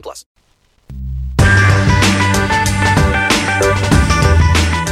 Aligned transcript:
plus. 0.00 0.24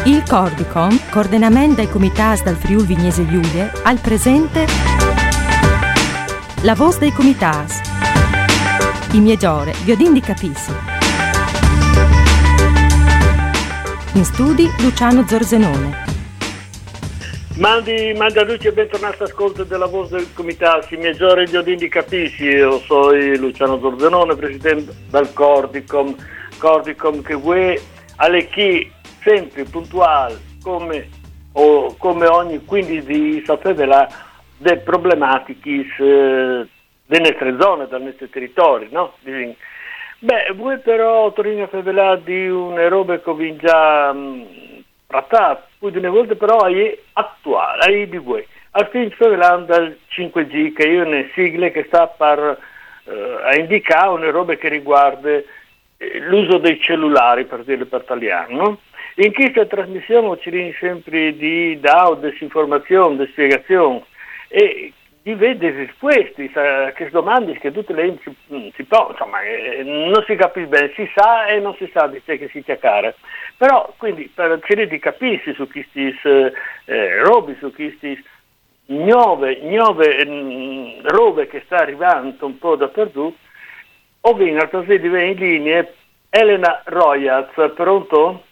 Il 0.05 0.23
Cordicom, 0.29 0.99
coordinamento 1.11 1.77
dai 1.77 1.89
comitas 1.89 2.43
dal 2.43 2.57
Friul 2.57 2.85
Vignese 2.85 3.27
Giulie, 3.27 3.71
al 3.85 3.99
presente 3.99 4.67
la 6.63 6.75
voce 6.75 6.99
dei 6.99 7.13
comitas. 7.13 7.81
I 9.13 9.21
migliore, 9.21 9.75
Viodin 9.85 10.13
di 10.13 10.21
Capissi. 10.21 10.73
In 14.15 14.25
studi 14.25 14.69
Luciano 14.81 15.27
Zorzenone. 15.27 16.02
Mandi, 17.59 18.15
mandi 18.17 18.39
a 18.39 18.45
luce 18.45 18.69
e 18.69 18.73
bentornato 18.73 19.25
all'ascolto 19.25 19.65
della 19.65 19.85
voce 19.85 20.17
del 20.17 20.33
comitato, 20.33 20.87
giorni 21.13 21.45
di 21.45 21.57
Odin 21.57 21.77
di 21.77 21.89
Capisci, 21.89 22.45
io 22.45 22.79
sono 22.79 23.13
Luciano 23.13 23.79
Zorzenone, 23.79 24.35
presidente 24.35 24.93
del 25.11 25.31
Cordicom, 25.35 26.17
Cordicom 26.59 27.21
che 27.21 27.35
vuoi 27.35 27.79
alle 28.17 28.49
chi 28.49 28.91
sempre 29.21 29.65
puntuale 29.65 30.39
come, 30.63 31.09
o, 31.53 31.95
come 31.99 32.27
ogni 32.27 32.65
15 32.65 33.05
di 33.05 33.43
sapere 33.45 34.09
delle 34.57 34.79
problematiche 34.79 35.71
eh, 35.71 36.67
delle 37.07 37.31
nostre 37.31 37.57
zone, 37.61 37.87
dei 37.87 38.03
nostri 38.03 38.31
territori, 38.31 38.89
no? 38.91 39.13
Beh, 40.21 40.53
voi 40.55 40.79
però 40.79 41.31
Torino 41.33 41.67
Fevelà 41.67 42.17
di 42.17 42.49
una 42.49 42.89
roba 42.89 43.21
che 43.21 43.35
vi 43.35 43.57
già 43.57 44.15
trattato, 45.13 45.67
più 45.79 45.91
di 45.91 45.99
una 45.99 46.11
volta 46.11 46.35
però 46.35 46.65
è 46.65 46.99
attuale, 47.13 48.03
è 48.03 48.07
di 48.07 48.17
voi. 48.17 48.45
Al 48.73 48.89
fin 48.89 49.11
Fevelà 49.11 49.57
dal 49.59 49.99
5G, 50.11 50.73
che 50.73 50.85
è 50.85 51.01
una 51.03 51.25
sigla 51.35 51.69
che 51.69 51.85
sta 51.87 52.07
per 52.07 52.59
eh, 53.05 53.59
indicare 53.59 54.09
una 54.09 54.31
roba 54.31 54.55
che 54.55 54.69
riguarda 54.69 55.29
eh, 55.29 55.45
l'uso 56.21 56.57
dei 56.57 56.81
cellulari, 56.81 57.45
per 57.45 57.65
dirlo 57.65 57.85
per 57.85 58.01
italiano. 58.03 58.79
In 59.17 59.35
questa 59.35 59.67
trasmissione 59.67 60.39
ci 60.41 60.75
sempre 60.81 61.37
di 61.37 61.79
DAO, 61.79 62.15
disinformazione, 62.15 63.19
di 63.19 63.31
spiegazione 63.31 64.05
e 64.49 64.93
di 65.23 65.35
vedere 65.35 65.85
a 65.85 66.93
queste 66.93 67.11
domande 67.11 67.57
che 67.59 67.71
tutte 67.71 67.93
le 67.93 68.19
si, 68.23 68.37
mm, 68.53 68.69
si 68.75 68.85
insomma, 69.11 69.41
eh, 69.43 69.83
non 69.85 70.23
si 70.27 70.35
capisce 70.35 70.69
bene, 70.69 70.93
si 70.95 71.09
sa 71.15 71.47
e 71.47 71.61
non 71.61 71.75
si 71.77 71.89
sa 71.93 72.09
di 72.09 72.21
che 72.25 72.49
si 72.51 72.63
chiacchiera. 72.63 73.15
Però 73.57 73.95
quindi 73.97 74.29
per 74.35 74.59
cercare 74.65 74.89
di 74.89 74.99
capire 74.99 75.55
su 75.55 75.69
questi 75.69 76.13
eh, 76.25 77.23
robe, 77.23 77.57
su 77.61 77.73
questi 77.73 78.21
nuove, 78.87 79.61
nuove 79.63 80.27
mh, 80.27 81.07
robe 81.09 81.47
che 81.47 81.63
sta 81.67 81.77
arrivando 81.77 82.45
un 82.45 82.59
po' 82.59 82.75
dappertutto, 82.75 83.37
ho 84.23 84.35
visto 84.35 84.81
di 84.81 85.07
in 85.07 85.37
linea 85.37 85.87
Elena 86.31 86.83
Royaz, 86.85 87.51
pronto? 87.75 88.43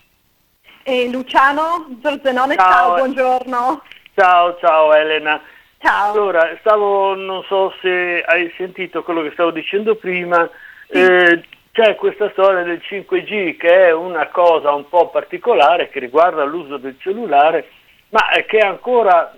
E 0.84 1.08
Luciano 1.10 1.98
Zorzenone, 2.00 2.54
ciao, 2.54 2.70
ciao 2.70 2.94
buongiorno. 2.94 3.82
Ciao, 4.14 4.56
ciao 4.60 4.94
Elena. 4.94 5.40
Ciao. 5.82 6.12
Allora, 6.12 6.54
stavo, 6.60 7.14
non 7.14 7.42
so 7.44 7.72
se 7.80 8.22
hai 8.26 8.52
sentito 8.58 9.02
quello 9.02 9.22
che 9.22 9.30
stavo 9.30 9.50
dicendo 9.50 9.94
prima, 9.94 10.46
sì. 10.86 10.98
eh, 11.00 11.42
c'è 11.72 11.94
questa 11.94 12.28
storia 12.32 12.62
del 12.64 12.82
5G 12.86 13.56
che 13.56 13.86
è 13.86 13.92
una 13.92 14.26
cosa 14.26 14.74
un 14.74 14.86
po' 14.90 15.08
particolare 15.08 15.88
che 15.88 15.98
riguarda 15.98 16.44
l'uso 16.44 16.76
del 16.76 16.96
cellulare, 16.98 17.70
ma 18.10 18.20
che 18.46 18.58
ancora 18.58 19.34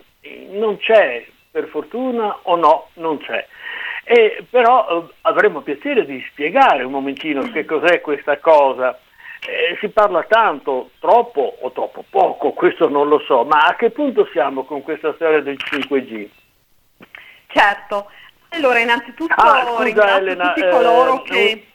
non 0.50 0.78
c'è, 0.78 1.24
per 1.48 1.68
fortuna 1.68 2.36
o 2.42 2.56
no, 2.56 2.88
non 2.94 3.18
c'è. 3.18 3.46
E 4.02 4.44
però 4.50 4.88
eh, 4.88 5.14
avremo 5.20 5.60
piacere 5.60 6.04
di 6.04 6.20
spiegare 6.32 6.82
un 6.82 6.90
momentino 6.90 7.42
che 7.52 7.64
cos'è 7.64 8.00
questa 8.00 8.38
cosa. 8.38 8.98
Eh, 9.44 9.76
si 9.80 9.88
parla 9.88 10.22
tanto, 10.28 10.90
troppo 11.00 11.56
o 11.60 11.72
troppo 11.72 12.04
poco, 12.08 12.52
questo 12.52 12.88
non 12.88 13.08
lo 13.08 13.18
so, 13.26 13.42
ma 13.42 13.66
a 13.66 13.74
che 13.74 13.90
punto 13.90 14.28
siamo 14.30 14.62
con 14.64 14.82
questa 14.82 15.12
storia 15.14 15.40
del 15.40 15.56
5G? 15.58 16.28
Certo, 17.48 18.08
allora 18.50 18.78
innanzitutto 18.78 19.34
ah, 19.34 19.64
scusa, 19.76 20.16
Elena, 20.16 20.52
tutti 20.52 20.68
coloro 20.68 21.24
eh, 21.24 21.28
che... 21.28 21.66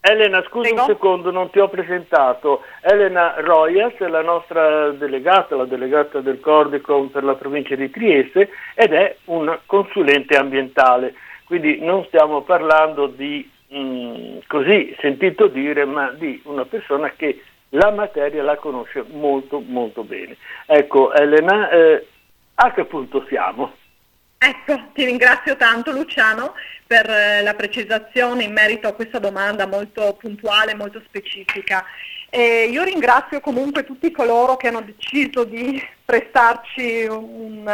Elena, 0.00 0.42
scusa 0.48 0.68
Prego? 0.68 0.80
un 0.80 0.86
secondo, 0.88 1.30
non 1.30 1.50
ti 1.50 1.60
ho 1.60 1.68
presentato. 1.68 2.64
Elena 2.80 3.34
Royas 3.38 3.94
è 3.98 4.08
la 4.08 4.22
nostra 4.22 4.90
delegata, 4.90 5.54
la 5.54 5.64
delegata 5.64 6.18
del 6.18 6.40
Cordicom 6.40 7.06
per 7.06 7.22
la 7.22 7.36
provincia 7.36 7.76
di 7.76 7.88
Trieste 7.88 8.50
ed 8.74 8.92
è 8.92 9.16
un 9.26 9.56
consulente 9.64 10.36
ambientale. 10.36 11.14
Quindi 11.44 11.78
non 11.80 12.04
stiamo 12.06 12.40
parlando 12.40 13.06
di 13.06 13.48
Mm, 13.74 14.40
così 14.48 14.94
sentito 15.00 15.46
dire, 15.46 15.86
ma 15.86 16.10
di 16.10 16.40
una 16.44 16.66
persona 16.66 17.10
che 17.16 17.42
la 17.70 17.90
materia 17.90 18.42
la 18.42 18.56
conosce 18.56 19.02
molto 19.08 19.60
molto 19.60 20.04
bene. 20.04 20.36
Ecco 20.66 21.12
Elena, 21.14 21.70
eh, 21.70 22.06
a 22.54 22.72
che 22.72 22.84
punto 22.84 23.24
siamo? 23.28 23.74
Ecco, 24.36 24.90
ti 24.92 25.04
ringrazio 25.04 25.56
tanto 25.56 25.92
Luciano 25.92 26.54
per 26.86 27.08
eh, 27.08 27.42
la 27.42 27.54
precisazione 27.54 28.42
in 28.42 28.52
merito 28.52 28.88
a 28.88 28.92
questa 28.92 29.18
domanda 29.18 29.66
molto 29.66 30.16
puntuale, 30.18 30.74
molto 30.74 31.00
specifica. 31.06 31.84
E 32.28 32.64
io 32.64 32.82
ringrazio 32.82 33.40
comunque 33.40 33.84
tutti 33.84 34.10
coloro 34.10 34.56
che 34.56 34.68
hanno 34.68 34.82
deciso 34.82 35.44
di 35.44 35.80
prestarci 36.04 37.06
un, 37.08 37.66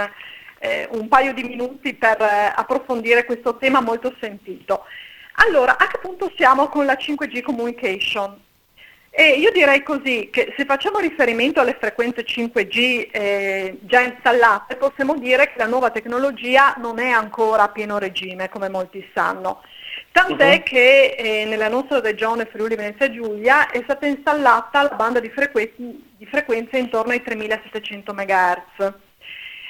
eh, 0.58 0.88
un 0.92 1.08
paio 1.08 1.32
di 1.32 1.42
minuti 1.42 1.94
per 1.94 2.20
eh, 2.20 2.52
approfondire 2.54 3.24
questo 3.24 3.56
tema 3.56 3.80
molto 3.80 4.14
sentito. 4.20 4.84
Allora, 5.40 5.78
a 5.78 5.86
che 5.86 5.98
punto 5.98 6.32
siamo 6.36 6.68
con 6.68 6.84
la 6.84 6.94
5G 6.94 7.42
Communication? 7.42 8.46
E 9.10 9.38
io 9.38 9.50
direi 9.50 9.82
così 9.82 10.28
che 10.30 10.52
se 10.56 10.64
facciamo 10.64 10.98
riferimento 10.98 11.60
alle 11.60 11.76
frequenze 11.78 12.24
5G 12.24 13.08
eh, 13.10 13.78
già 13.82 14.00
installate, 14.00 14.76
possiamo 14.76 15.16
dire 15.16 15.48
che 15.48 15.58
la 15.58 15.66
nuova 15.66 15.90
tecnologia 15.90 16.74
non 16.78 16.98
è 16.98 17.08
ancora 17.10 17.64
a 17.64 17.68
pieno 17.68 17.98
regime, 17.98 18.48
come 18.48 18.68
molti 18.68 19.04
sanno. 19.14 19.62
Tant'è 20.12 20.56
uh-huh. 20.56 20.62
che 20.62 21.14
eh, 21.18 21.44
nella 21.46 21.68
nostra 21.68 22.00
regione 22.00 22.46
Friuli 22.46 22.76
Venezia 22.76 23.10
Giulia 23.10 23.70
è 23.70 23.80
stata 23.84 24.06
installata 24.06 24.82
la 24.82 24.94
banda 24.96 25.20
di, 25.20 25.30
frequ- 25.30 25.74
di 25.76 26.26
frequenze 26.26 26.78
intorno 26.78 27.12
ai 27.12 27.22
3700 27.22 28.12
MHz, 28.12 28.92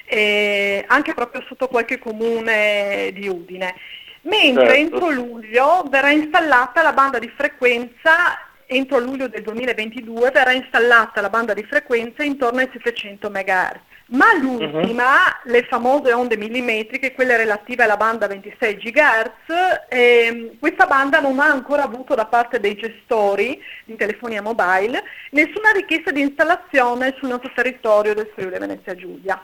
eh, 0.06 0.84
anche 0.88 1.14
proprio 1.14 1.42
sotto 1.46 1.68
qualche 1.68 1.98
comune 1.98 3.10
di 3.12 3.28
Udine 3.28 3.74
mentre 4.22 4.66
certo. 4.66 4.80
entro 4.80 5.10
luglio 5.10 5.84
verrà 5.88 6.10
installata 6.10 6.82
la 6.82 6.92
banda 6.92 7.18
di 7.18 7.30
frequenza 7.34 8.38
entro 8.68 8.98
luglio 8.98 9.28
del 9.28 9.42
2022 9.42 10.30
verrà 10.30 10.52
installata 10.52 11.20
la 11.20 11.30
banda 11.30 11.54
di 11.54 11.64
frequenza 11.64 12.22
intorno 12.22 12.60
ai 12.60 12.68
700 12.70 13.30
MHz. 13.30 13.80
Ma 14.10 14.34
l'ultima, 14.34 15.04
uh-huh. 15.04 15.50
le 15.50 15.64
famose 15.64 16.12
onde 16.12 16.38
millimetriche, 16.38 17.12
quelle 17.12 17.36
relative 17.36 17.82
alla 17.82 17.98
banda 17.98 18.26
26 18.26 18.76
GHz, 18.76 19.86
ehm, 19.88 20.58
questa 20.58 20.86
banda 20.86 21.20
non 21.20 21.38
ha 21.40 21.46
ancora 21.46 21.82
avuto 21.82 22.14
da 22.14 22.24
parte 22.24 22.58
dei 22.58 22.74
gestori 22.74 23.60
di 23.84 23.96
telefonia 23.96 24.40
mobile 24.40 25.02
nessuna 25.30 25.72
richiesta 25.72 26.10
di 26.10 26.22
installazione 26.22 27.14
sul 27.18 27.28
nostro 27.28 27.52
territorio 27.54 28.14
del 28.14 28.30
Friuli 28.34 28.58
Venezia 28.58 28.94
Giulia. 28.94 29.42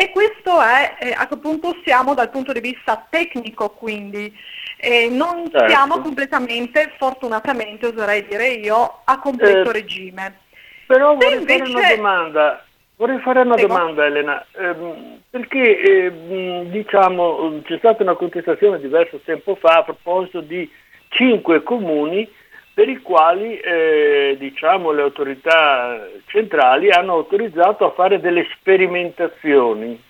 E 0.00 0.10
questo 0.10 0.62
è 0.62 0.94
eh, 1.00 1.12
a 1.12 1.26
che 1.26 1.36
punto 1.38 1.76
siamo 1.84 2.14
dal 2.14 2.30
punto 2.30 2.52
di 2.52 2.60
vista 2.60 3.04
tecnico, 3.10 3.70
quindi 3.70 4.32
eh, 4.76 5.08
non 5.10 5.50
certo. 5.50 5.68
siamo 5.68 5.98
completamente, 5.98 6.92
fortunatamente 6.96 7.86
oserei 7.86 8.24
dire 8.24 8.46
io, 8.46 9.00
a 9.02 9.18
completo 9.18 9.70
eh, 9.70 9.72
regime. 9.72 10.38
Però 10.86 11.16
vorrei 11.16 11.38
invece... 11.38 11.64
fare 11.64 11.72
una 11.72 11.94
domanda, 11.96 12.64
vorrei 12.94 13.18
fare 13.18 13.40
una 13.40 13.54
Prego. 13.54 13.74
domanda 13.74 14.04
Elena, 14.04 14.46
ehm, 14.52 15.20
perché 15.30 15.80
ehm, 15.80 16.70
diciamo, 16.70 17.60
c'è 17.64 17.78
stata 17.78 18.04
una 18.04 18.14
contestazione 18.14 18.78
diverso 18.78 19.18
tempo 19.24 19.56
fa 19.56 19.78
a 19.78 19.82
proposito 19.82 20.40
di 20.40 20.70
cinque 21.08 21.64
comuni 21.64 22.30
per 22.78 22.88
i 22.88 23.02
quali 23.02 23.58
eh, 23.58 24.36
diciamo, 24.38 24.92
le 24.92 25.02
autorità 25.02 25.98
centrali 26.26 26.92
hanno 26.92 27.14
autorizzato 27.14 27.84
a 27.84 27.90
fare 27.90 28.20
delle 28.20 28.46
sperimentazioni. 28.54 30.00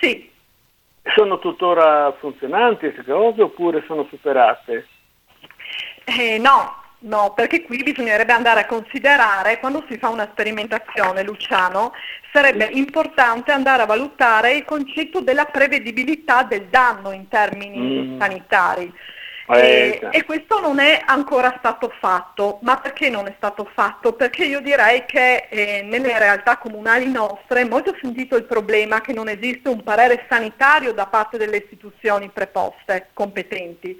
Sì. 0.00 0.30
Sono 1.12 1.40
tuttora 1.40 2.12
funzionanti 2.20 2.92
queste 2.92 3.02
cose 3.02 3.42
oppure 3.42 3.82
sono 3.88 4.06
superate? 4.08 4.86
Eh, 6.04 6.38
no, 6.38 6.72
no, 7.00 7.32
perché 7.34 7.64
qui 7.64 7.82
bisognerebbe 7.82 8.32
andare 8.32 8.60
a 8.60 8.66
considerare, 8.66 9.58
quando 9.58 9.82
si 9.88 9.98
fa 9.98 10.08
una 10.08 10.28
sperimentazione, 10.30 11.24
Luciano, 11.24 11.94
sarebbe 12.32 12.66
importante 12.74 13.50
andare 13.50 13.82
a 13.82 13.86
valutare 13.86 14.54
il 14.54 14.64
concetto 14.64 15.20
della 15.20 15.46
prevedibilità 15.46 16.44
del 16.44 16.66
danno 16.66 17.10
in 17.10 17.26
termini 17.26 18.06
Mm. 18.06 18.20
sanitari. 18.20 18.92
Eh, 19.60 19.98
E, 20.10 20.18
e 20.18 20.24
questo 20.24 20.60
non 20.60 20.78
è 20.78 21.02
ancora 21.04 21.54
stato 21.58 21.92
fatto, 22.00 22.58
ma 22.62 22.76
perché 22.76 23.10
non 23.10 23.26
è 23.26 23.34
stato 23.36 23.68
fatto? 23.74 24.12
Perché 24.12 24.44
io 24.44 24.60
direi 24.60 25.04
che 25.06 25.46
eh, 25.48 25.82
nelle 25.82 26.18
realtà 26.18 26.58
comunali 26.58 27.10
nostre 27.10 27.62
è 27.62 27.68
molto 27.68 27.94
sentito 28.00 28.36
il 28.36 28.44
problema 28.44 29.00
che 29.00 29.12
non 29.12 29.28
esiste 29.28 29.68
un 29.68 29.82
parere 29.82 30.26
sanitario 30.28 30.92
da 30.92 31.06
parte 31.06 31.38
delle 31.38 31.58
istituzioni 31.58 32.30
preposte, 32.30 33.08
competenti, 33.12 33.98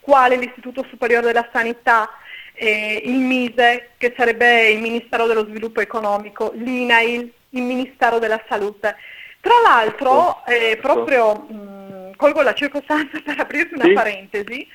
quale 0.00 0.36
l'Istituto 0.36 0.84
Superiore 0.88 1.26
della 1.26 1.48
Sanità, 1.52 2.10
eh, 2.52 3.02
il 3.04 3.18
MISE, 3.18 3.90
che 3.96 4.14
sarebbe 4.16 4.68
il 4.68 4.80
Ministero 4.80 5.26
dello 5.26 5.46
Sviluppo 5.46 5.80
Economico, 5.80 6.52
l'INAIL, 6.54 7.32
il 7.50 7.62
Ministero 7.62 8.18
della 8.18 8.42
Salute. 8.48 8.96
Tra 9.44 9.60
l'altro, 9.62 10.42
eh, 10.46 10.70
Ecco. 10.70 10.80
proprio 10.80 11.34
mh, 11.34 12.16
colgo 12.16 12.40
la 12.40 12.54
circostanza 12.54 13.20
per 13.22 13.38
aprirti 13.38 13.74
una 13.74 13.84
Sì. 13.84 13.92
parentesi, 13.92 14.66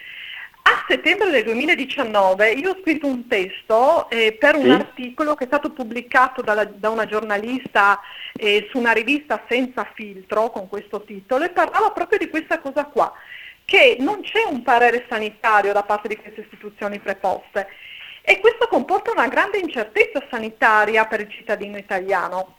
a 0.61 0.85
settembre 0.87 1.31
del 1.31 1.43
2019 1.45 2.51
io 2.51 2.69
ho 2.71 2.77
scritto 2.81 3.07
un 3.07 3.25
testo 3.27 4.07
eh, 4.11 4.33
per 4.33 4.55
un 4.55 4.65
Sì. 4.65 4.69
articolo 4.69 5.33
che 5.33 5.45
è 5.45 5.47
stato 5.47 5.71
pubblicato 5.71 6.43
dalla- 6.43 6.65
da 6.65 6.89
una 6.91 7.07
giornalista 7.07 7.99
eh, 8.37 8.67
su 8.69 8.77
una 8.77 8.91
rivista 8.91 9.43
senza 9.49 9.89
filtro 9.95 10.51
con 10.51 10.69
questo 10.69 11.01
titolo 11.01 11.45
e 11.45 11.49
parlava 11.49 11.89
proprio 11.89 12.19
di 12.19 12.29
questa 12.29 12.59
cosa 12.59 12.83
qua, 12.85 13.11
che 13.65 13.97
non 13.99 14.21
c'è 14.21 14.43
un 14.47 14.61
parere 14.61 15.07
sanitario 15.09 15.73
da 15.73 15.81
parte 15.81 16.07
di 16.09 16.15
queste 16.17 16.41
istituzioni 16.41 16.99
preposte 16.99 17.67
e 18.21 18.39
questo 18.39 18.67
comporta 18.67 19.09
una 19.11 19.27
grande 19.27 19.57
incertezza 19.57 20.21
sanitaria 20.29 21.05
per 21.05 21.21
il 21.21 21.31
cittadino 21.31 21.77
italiano. 21.77 22.57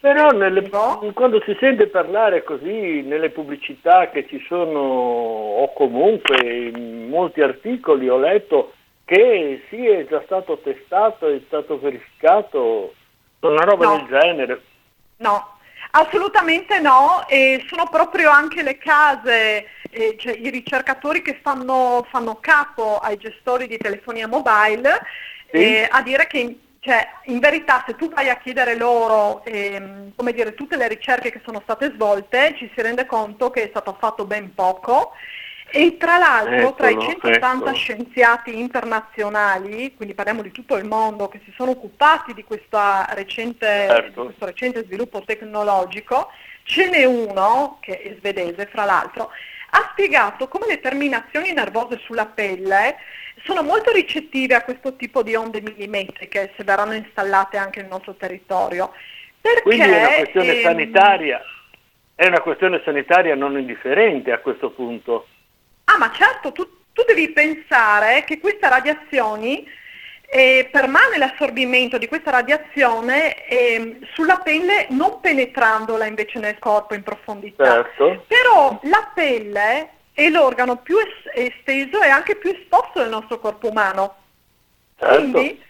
Però 0.00 0.30
nelle- 0.30 0.68
No? 0.70 1.10
quando 1.12 1.42
si 1.44 1.56
sente 1.58 1.88
parlare 1.88 2.44
così 2.44 3.02
nelle 3.02 3.30
pubblicità 3.30 4.10
che 4.10 4.26
ci 4.28 4.42
sono 4.46 4.78
o 4.78 5.72
comunque 5.72 6.36
in 6.46 7.08
molti 7.08 7.40
articoli 7.40 8.08
ho 8.08 8.16
letto 8.18 8.74
che 9.04 9.64
sì 9.68 9.86
è 9.88 10.06
già 10.06 10.22
stato 10.24 10.58
testato, 10.58 11.26
è 11.26 11.40
stato 11.46 11.80
verificato, 11.80 12.94
una 13.40 13.64
roba 13.64 13.86
No. 13.86 13.96
del 13.96 14.20
genere. 14.20 14.62
No, 15.16 15.58
assolutamente 15.92 16.78
no, 16.78 17.24
e 17.26 17.64
sono 17.68 17.88
proprio 17.90 18.30
anche 18.30 18.62
le 18.62 18.78
case, 18.78 19.66
eh, 19.90 20.14
cioè 20.18 20.34
i 20.36 20.50
ricercatori 20.50 21.22
che 21.22 21.40
fanno, 21.42 22.06
fanno 22.10 22.36
capo 22.40 22.98
ai 22.98 23.16
gestori 23.16 23.66
di 23.66 23.78
telefonia 23.78 24.28
mobile 24.28 25.00
Sì. 25.50 25.56
eh, 25.56 25.88
a 25.90 26.02
dire 26.02 26.26
che 26.28 26.56
cioè, 26.80 27.08
in 27.24 27.40
verità 27.40 27.82
se 27.86 27.96
tu 27.96 28.08
vai 28.08 28.28
a 28.28 28.36
chiedere 28.36 28.76
loro 28.76 29.44
ehm, 29.44 30.12
come 30.14 30.32
dire, 30.32 30.54
tutte 30.54 30.76
le 30.76 30.88
ricerche 30.88 31.32
che 31.32 31.40
sono 31.44 31.60
state 31.62 31.92
svolte 31.94 32.54
ci 32.56 32.70
si 32.74 32.80
rende 32.82 33.04
conto 33.04 33.50
che 33.50 33.64
è 33.64 33.68
stato 33.68 33.96
fatto 33.98 34.24
ben 34.24 34.54
poco 34.54 35.12
e 35.70 35.96
tra 35.98 36.16
l'altro 36.16 36.74
tra 36.74 36.88
i 36.88 36.94
Eccolo, 36.94 37.10
180 37.10 37.66
ecco. 37.66 37.76
scienziati 37.76 38.58
internazionali, 38.58 39.94
quindi 39.94 40.14
parliamo 40.14 40.40
di 40.40 40.50
tutto 40.50 40.76
il 40.76 40.86
mondo, 40.86 41.28
che 41.28 41.40
si 41.44 41.52
sono 41.56 41.72
occupati 41.72 42.32
di, 42.32 42.44
recente, 43.10 43.66
Certo. 43.66 44.20
di 44.20 44.26
questo 44.28 44.46
recente 44.46 44.84
sviluppo 44.84 45.22
tecnologico, 45.24 46.30
ce 46.62 46.88
n'è 46.88 47.04
uno, 47.04 47.78
che 47.80 48.00
è 48.00 48.14
svedese 48.18 48.66
fra 48.66 48.86
l'altro, 48.86 49.30
ha 49.70 49.88
spiegato 49.92 50.48
come 50.48 50.66
le 50.66 50.80
terminazioni 50.80 51.52
nervose 51.52 51.98
sulla 51.98 52.24
pelle 52.24 52.96
sono 53.48 53.62
molto 53.62 53.90
ricettive 53.92 54.54
a 54.54 54.62
questo 54.62 54.94
tipo 54.94 55.22
di 55.22 55.34
onde 55.34 55.62
millimetriche 55.62 56.52
se 56.54 56.64
verranno 56.64 56.92
installate 56.92 57.56
anche 57.56 57.80
nel 57.80 57.88
nostro 57.88 58.14
territorio. 58.14 58.92
Perché, 59.40 59.62
Quindi 59.62 59.88
è 59.88 59.98
una 59.98 60.16
questione 60.16 60.56
ehm, 60.56 60.62
sanitaria, 60.62 61.40
è 62.14 62.26
una 62.26 62.40
questione 62.42 62.82
sanitaria 62.84 63.34
non 63.34 63.58
indifferente 63.58 64.32
a 64.32 64.38
questo 64.40 64.72
punto. 64.72 65.28
Ah, 65.84 65.96
ma 65.96 66.12
certo, 66.12 66.52
tu, 66.52 66.68
tu 66.92 67.02
devi 67.06 67.30
pensare 67.30 68.24
che 68.24 68.38
queste 68.38 68.68
radiazioni, 68.68 69.66
eh, 70.30 70.68
permane 70.70 71.16
l'assorbimento 71.16 71.96
di 71.96 72.06
questa 72.06 72.30
radiazione 72.30 73.46
ehm, 73.46 74.04
sulla 74.12 74.42
pelle 74.44 74.88
non 74.90 75.20
penetrandola 75.20 76.04
invece 76.04 76.38
nel 76.38 76.58
corpo 76.58 76.92
in 76.92 77.02
profondità. 77.02 77.64
Certo. 77.64 78.24
Però 78.26 78.78
la 78.82 79.10
pelle 79.14 79.88
è 80.18 80.28
l'organo 80.30 80.78
più 80.78 80.96
es- 80.98 81.30
esteso 81.32 82.02
e 82.02 82.08
anche 82.08 82.34
più 82.34 82.50
esposto 82.50 82.98
del 82.98 83.08
nostro 83.08 83.38
corpo 83.38 83.68
umano. 83.68 84.16
Certo. 84.98 85.14
Quindi, 85.14 85.62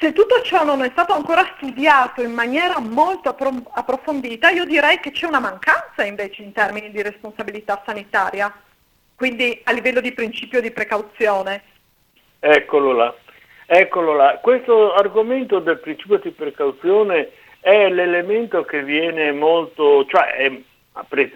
se 0.00 0.12
tutto 0.12 0.42
ciò 0.42 0.64
non 0.64 0.82
è 0.82 0.88
stato 0.90 1.12
ancora 1.12 1.54
studiato 1.56 2.20
in 2.20 2.32
maniera 2.32 2.80
molto 2.80 3.28
appro- 3.28 3.70
approfondita, 3.74 4.50
io 4.50 4.64
direi 4.64 4.98
che 4.98 5.12
c'è 5.12 5.26
una 5.26 5.38
mancanza 5.38 6.02
invece 6.02 6.42
in 6.42 6.50
termini 6.50 6.90
di 6.90 7.00
responsabilità 7.00 7.80
sanitaria, 7.86 8.52
quindi 9.14 9.60
a 9.62 9.70
livello 9.70 10.00
di 10.00 10.10
principio 10.10 10.60
di 10.60 10.72
precauzione. 10.72 11.62
Eccolo 12.40 12.90
là, 12.90 13.14
eccolo 13.66 14.14
là. 14.14 14.38
Questo 14.42 14.94
argomento 14.94 15.60
del 15.60 15.78
principio 15.78 16.18
di 16.18 16.30
precauzione 16.32 17.30
è 17.60 17.88
l'elemento 17.88 18.64
che 18.64 18.82
viene 18.82 19.30
molto, 19.30 20.04
cioè 20.06 20.32
è, 20.32 20.60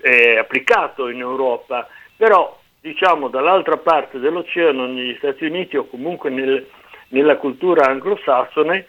è 0.01 0.37
applicato 0.37 1.09
in 1.09 1.21
Europa, 1.21 1.87
però 2.21 2.55
diciamo 2.83 3.29
dall'altra 3.29 3.79
parte 3.79 4.19
dell'oceano, 4.19 4.85
negli 4.87 5.15
Stati 5.17 5.47
Uniti 5.47 5.79
o 5.79 5.87
comunque 5.87 6.29
nel- 6.29 6.67
nella 7.09 7.39
cultura 7.39 7.87
anglosassone, 7.87 8.85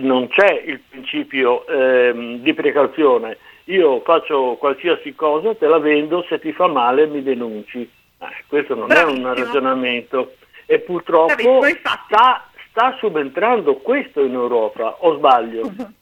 non 0.00 0.26
c'è 0.26 0.62
il 0.66 0.80
principio 0.88 1.64
ehm, 1.68 2.38
di 2.38 2.52
precauzione. 2.54 3.38
Io 3.66 4.00
faccio 4.00 4.56
qualsiasi 4.58 5.14
cosa, 5.14 5.54
te 5.54 5.68
la 5.68 5.78
vendo, 5.78 6.24
se 6.28 6.40
ti 6.40 6.52
fa 6.52 6.66
male 6.66 7.06
mi 7.06 7.22
denunci. 7.22 7.88
Eh, 8.18 8.26
questo 8.48 8.74
non 8.74 8.90
è 8.90 9.04
un 9.04 9.20
Bravissimo. 9.20 9.32
ragionamento 9.34 10.32
e 10.66 10.80
purtroppo 10.80 11.34
Bravissimo, 11.60 11.88
sta, 12.06 12.48
sta 12.68 12.96
subentrando 12.98 13.76
questo 13.76 14.24
in 14.24 14.32
Europa, 14.32 14.96
o 14.98 15.16
sbaglio? 15.18 15.70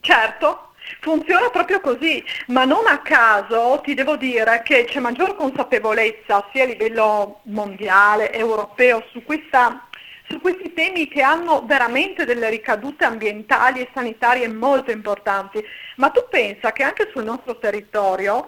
Certo, 0.00 0.71
funziona 1.00 1.50
proprio 1.50 1.80
così, 1.80 2.22
ma 2.48 2.64
non 2.64 2.86
a 2.86 2.98
caso 2.98 3.80
ti 3.82 3.94
devo 3.94 4.16
dire 4.16 4.62
che 4.64 4.84
c'è 4.84 5.00
maggior 5.00 5.36
consapevolezza 5.36 6.48
sia 6.52 6.64
a 6.64 6.66
livello 6.66 7.40
mondiale, 7.44 8.32
europeo, 8.32 9.04
su, 9.10 9.22
questa- 9.24 9.86
su 10.28 10.40
questi 10.40 10.72
temi 10.72 11.08
che 11.08 11.22
hanno 11.22 11.62
veramente 11.66 12.24
delle 12.24 12.48
ricadute 12.48 13.04
ambientali 13.04 13.80
e 13.80 13.88
sanitarie 13.92 14.48
molto 14.48 14.90
importanti. 14.90 15.62
Ma 15.96 16.10
tu 16.10 16.24
pensa 16.30 16.72
che 16.72 16.82
anche 16.82 17.10
sul 17.12 17.24
nostro 17.24 17.58
territorio, 17.58 18.46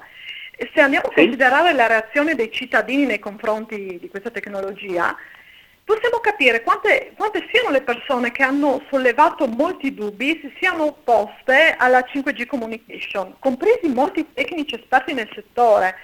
se 0.72 0.80
andiamo 0.80 1.08
a 1.08 1.12
considerare 1.12 1.72
la 1.72 1.86
reazione 1.86 2.34
dei 2.34 2.50
cittadini 2.50 3.06
nei 3.06 3.18
confronti 3.18 3.98
di 4.00 4.08
questa 4.08 4.30
tecnologia, 4.30 5.16
possiamo 5.84 6.18
capire 6.18 6.62
quante, 6.62 7.12
quante 7.16 7.46
siano 7.52 7.70
le 7.70 7.82
persone 7.82 8.32
che 8.32 8.42
hanno 8.42 8.82
sollevato 8.90 9.46
molti 9.46 9.94
dubbi, 9.94 10.38
si 10.40 10.52
siano 10.58 10.84
opposte 10.86 11.74
alla 11.76 12.00
5G 12.00 12.46
communication, 12.46 13.36
compresi 13.38 13.88
molti 13.88 14.26
tecnici 14.32 14.74
esperti 14.74 15.12
nel 15.12 15.30
settore. 15.34 15.94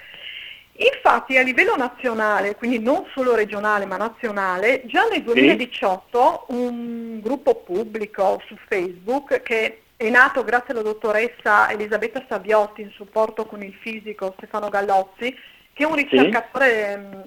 Infatti 0.73 1.37
a 1.37 1.41
livello 1.41 1.75
nazionale, 1.75 2.55
quindi 2.55 2.79
non 2.79 3.05
solo 3.13 3.35
regionale 3.35 3.85
ma 3.85 3.97
nazionale, 3.97 4.83
già 4.85 5.07
nel 5.07 5.21
2018 5.21 6.45
un 6.49 7.19
gruppo 7.21 7.55
pubblico 7.55 8.41
su 8.47 8.55
Facebook 8.67 9.41
che 9.41 9.81
è 9.95 10.09
nato 10.09 10.43
grazie 10.43 10.73
alla 10.73 10.81
dottoressa 10.81 11.69
Elisabetta 11.69 12.25
Saviotti 12.27 12.81
in 12.81 12.89
supporto 12.91 13.45
con 13.45 13.61
il 13.61 13.73
fisico 13.81 14.33
Stefano 14.37 14.69
Gallozzi, 14.69 15.35
che 15.73 15.83
è 15.83 15.85
un 15.85 15.95
ricercatore 15.95 16.97
mh, 16.97 17.23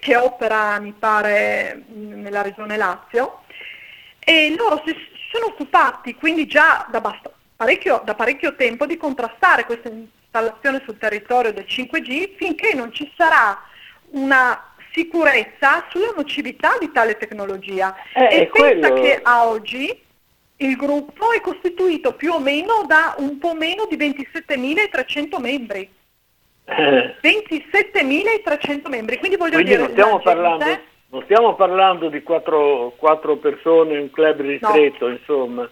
che 0.00 0.16
opera, 0.16 0.78
mi 0.80 0.92
pare, 0.92 1.84
nella 1.94 2.42
regione 2.42 2.76
Lazio, 2.76 3.42
e 4.18 4.54
loro 4.56 4.82
si 4.84 4.94
sono 5.30 5.46
occupati 5.46 6.14
quindi 6.14 6.46
già 6.46 6.86
da, 6.90 7.00
bast- 7.00 7.30
parecchio, 7.54 8.02
da 8.04 8.14
parecchio 8.14 8.56
tempo 8.56 8.86
di 8.86 8.96
contrastare 8.96 9.64
questa 9.64 9.88
installazione 9.88 10.82
sul 10.84 10.98
territorio 10.98 11.52
del 11.52 11.64
5G 11.68 12.36
finché 12.36 12.74
non 12.74 12.92
ci 12.92 13.10
sarà 13.16 13.58
una 14.10 14.72
sicurezza 14.92 15.84
sulla 15.90 16.12
nocività 16.16 16.76
di 16.78 16.90
tale 16.90 17.16
tecnologia. 17.16 17.94
Eh, 18.14 18.24
e 18.24 18.46
pensa 18.46 18.88
quello- 18.88 19.00
che 19.00 19.20
a 19.22 19.46
oggi 19.46 20.04
il 20.58 20.76
gruppo 20.76 21.32
è 21.32 21.40
costituito 21.40 22.14
più 22.14 22.32
o 22.32 22.40
meno 22.40 22.84
da 22.86 23.14
un 23.18 23.38
po' 23.38 23.54
meno 23.54 23.86
di 23.86 23.96
27.300 23.96 25.38
membri. 25.38 25.88
Eh, 26.68 27.14
27.300 27.22 28.88
membri, 28.88 29.18
quindi 29.18 29.36
voglio 29.36 29.54
Quindi 29.54 29.76
dire... 29.76 29.82
non 29.82 29.90
stiamo, 29.90 30.10
la 30.10 30.18
gente- 30.18 30.40
parlando, 30.40 30.80
non 31.10 31.22
stiamo 31.22 31.54
parlando 31.54 32.08
di 32.08 32.22
quattro, 32.22 32.92
quattro 32.96 33.36
persone, 33.36 33.98
un 33.98 34.10
club 34.10 34.40
ristretto, 34.40 35.08
insomma. 35.08 35.70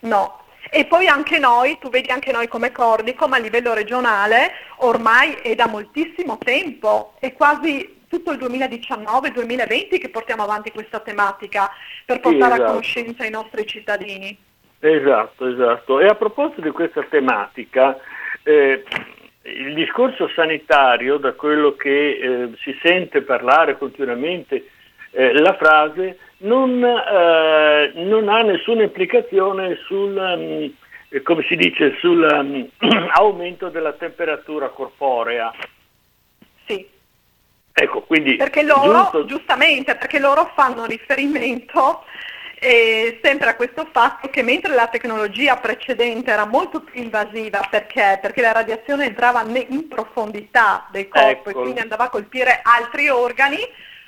No. 0.00 0.40
E 0.70 0.86
poi 0.86 1.06
anche 1.06 1.38
noi, 1.38 1.78
tu 1.78 1.90
vedi 1.90 2.10
anche 2.10 2.32
noi 2.32 2.48
come 2.48 2.72
Cordicom 2.72 3.32
a 3.32 3.38
livello 3.38 3.72
regionale, 3.74 4.52
ormai 4.78 5.34
è 5.42 5.54
da 5.54 5.66
moltissimo 5.66 6.38
tempo, 6.38 7.14
è 7.18 7.32
quasi 7.32 8.00
tutto 8.08 8.32
il 8.32 8.38
2019-2020 8.38 9.98
che 9.98 10.08
portiamo 10.10 10.42
avanti 10.42 10.70
questa 10.70 11.00
tematica 11.00 11.70
per 12.04 12.20
portare 12.20 12.54
esatto. 12.54 12.62
a 12.62 12.66
conoscenza 12.66 13.24
i 13.24 13.30
nostri 13.30 13.66
cittadini. 13.66 14.36
Esatto, 14.80 15.46
esatto. 15.46 16.00
E 16.00 16.06
a 16.06 16.14
proposito 16.14 16.60
di 16.60 16.70
questa 16.70 17.02
tematica, 17.04 17.96
eh, 18.42 18.82
il 19.42 19.74
discorso 19.74 20.28
sanitario, 20.34 21.18
da 21.18 21.32
quello 21.32 21.74
che 21.74 22.10
eh, 22.10 22.50
si 22.62 22.76
sente 22.82 23.22
parlare 23.22 23.76
continuamente, 23.76 24.66
eh, 25.10 25.32
la 25.32 25.54
frase 25.56 26.18
non, 26.38 26.82
eh, 26.82 27.92
non, 27.94 28.28
ha 28.28 28.42
nessuna 28.42 28.82
implicazione 28.82 29.78
sul, 29.86 30.72
come 31.22 31.44
si 31.48 31.56
dice, 31.56 31.96
sull'aumento 31.98 33.66
um, 33.66 33.72
della 33.72 33.92
temperatura 33.92 34.68
corporea. 34.68 35.52
Sì. 36.66 36.88
Ecco, 37.74 38.02
quindi, 38.02 38.36
perché 38.36 38.62
loro, 38.62 38.92
giusto... 38.92 39.24
giustamente, 39.24 39.96
perché 39.96 40.18
loro 40.18 40.50
fanno 40.54 40.84
riferimento 40.84 42.04
eh, 42.64 43.18
sempre 43.20 43.48
a 43.48 43.56
questo 43.56 43.88
fatto 43.90 44.28
che 44.28 44.44
mentre 44.44 44.72
la 44.72 44.86
tecnologia 44.86 45.56
precedente 45.56 46.30
era 46.30 46.46
molto 46.46 46.80
più 46.80 47.02
invasiva 47.02 47.66
perché, 47.68 48.20
perché 48.22 48.40
la 48.40 48.52
radiazione 48.52 49.06
entrava 49.06 49.42
in 49.42 49.88
profondità 49.88 50.86
del 50.92 51.08
corpo 51.08 51.28
ecco. 51.28 51.50
e 51.50 51.52
quindi 51.54 51.80
andava 51.80 52.04
a 52.04 52.08
colpire 52.08 52.60
altri 52.62 53.08
organi, 53.08 53.58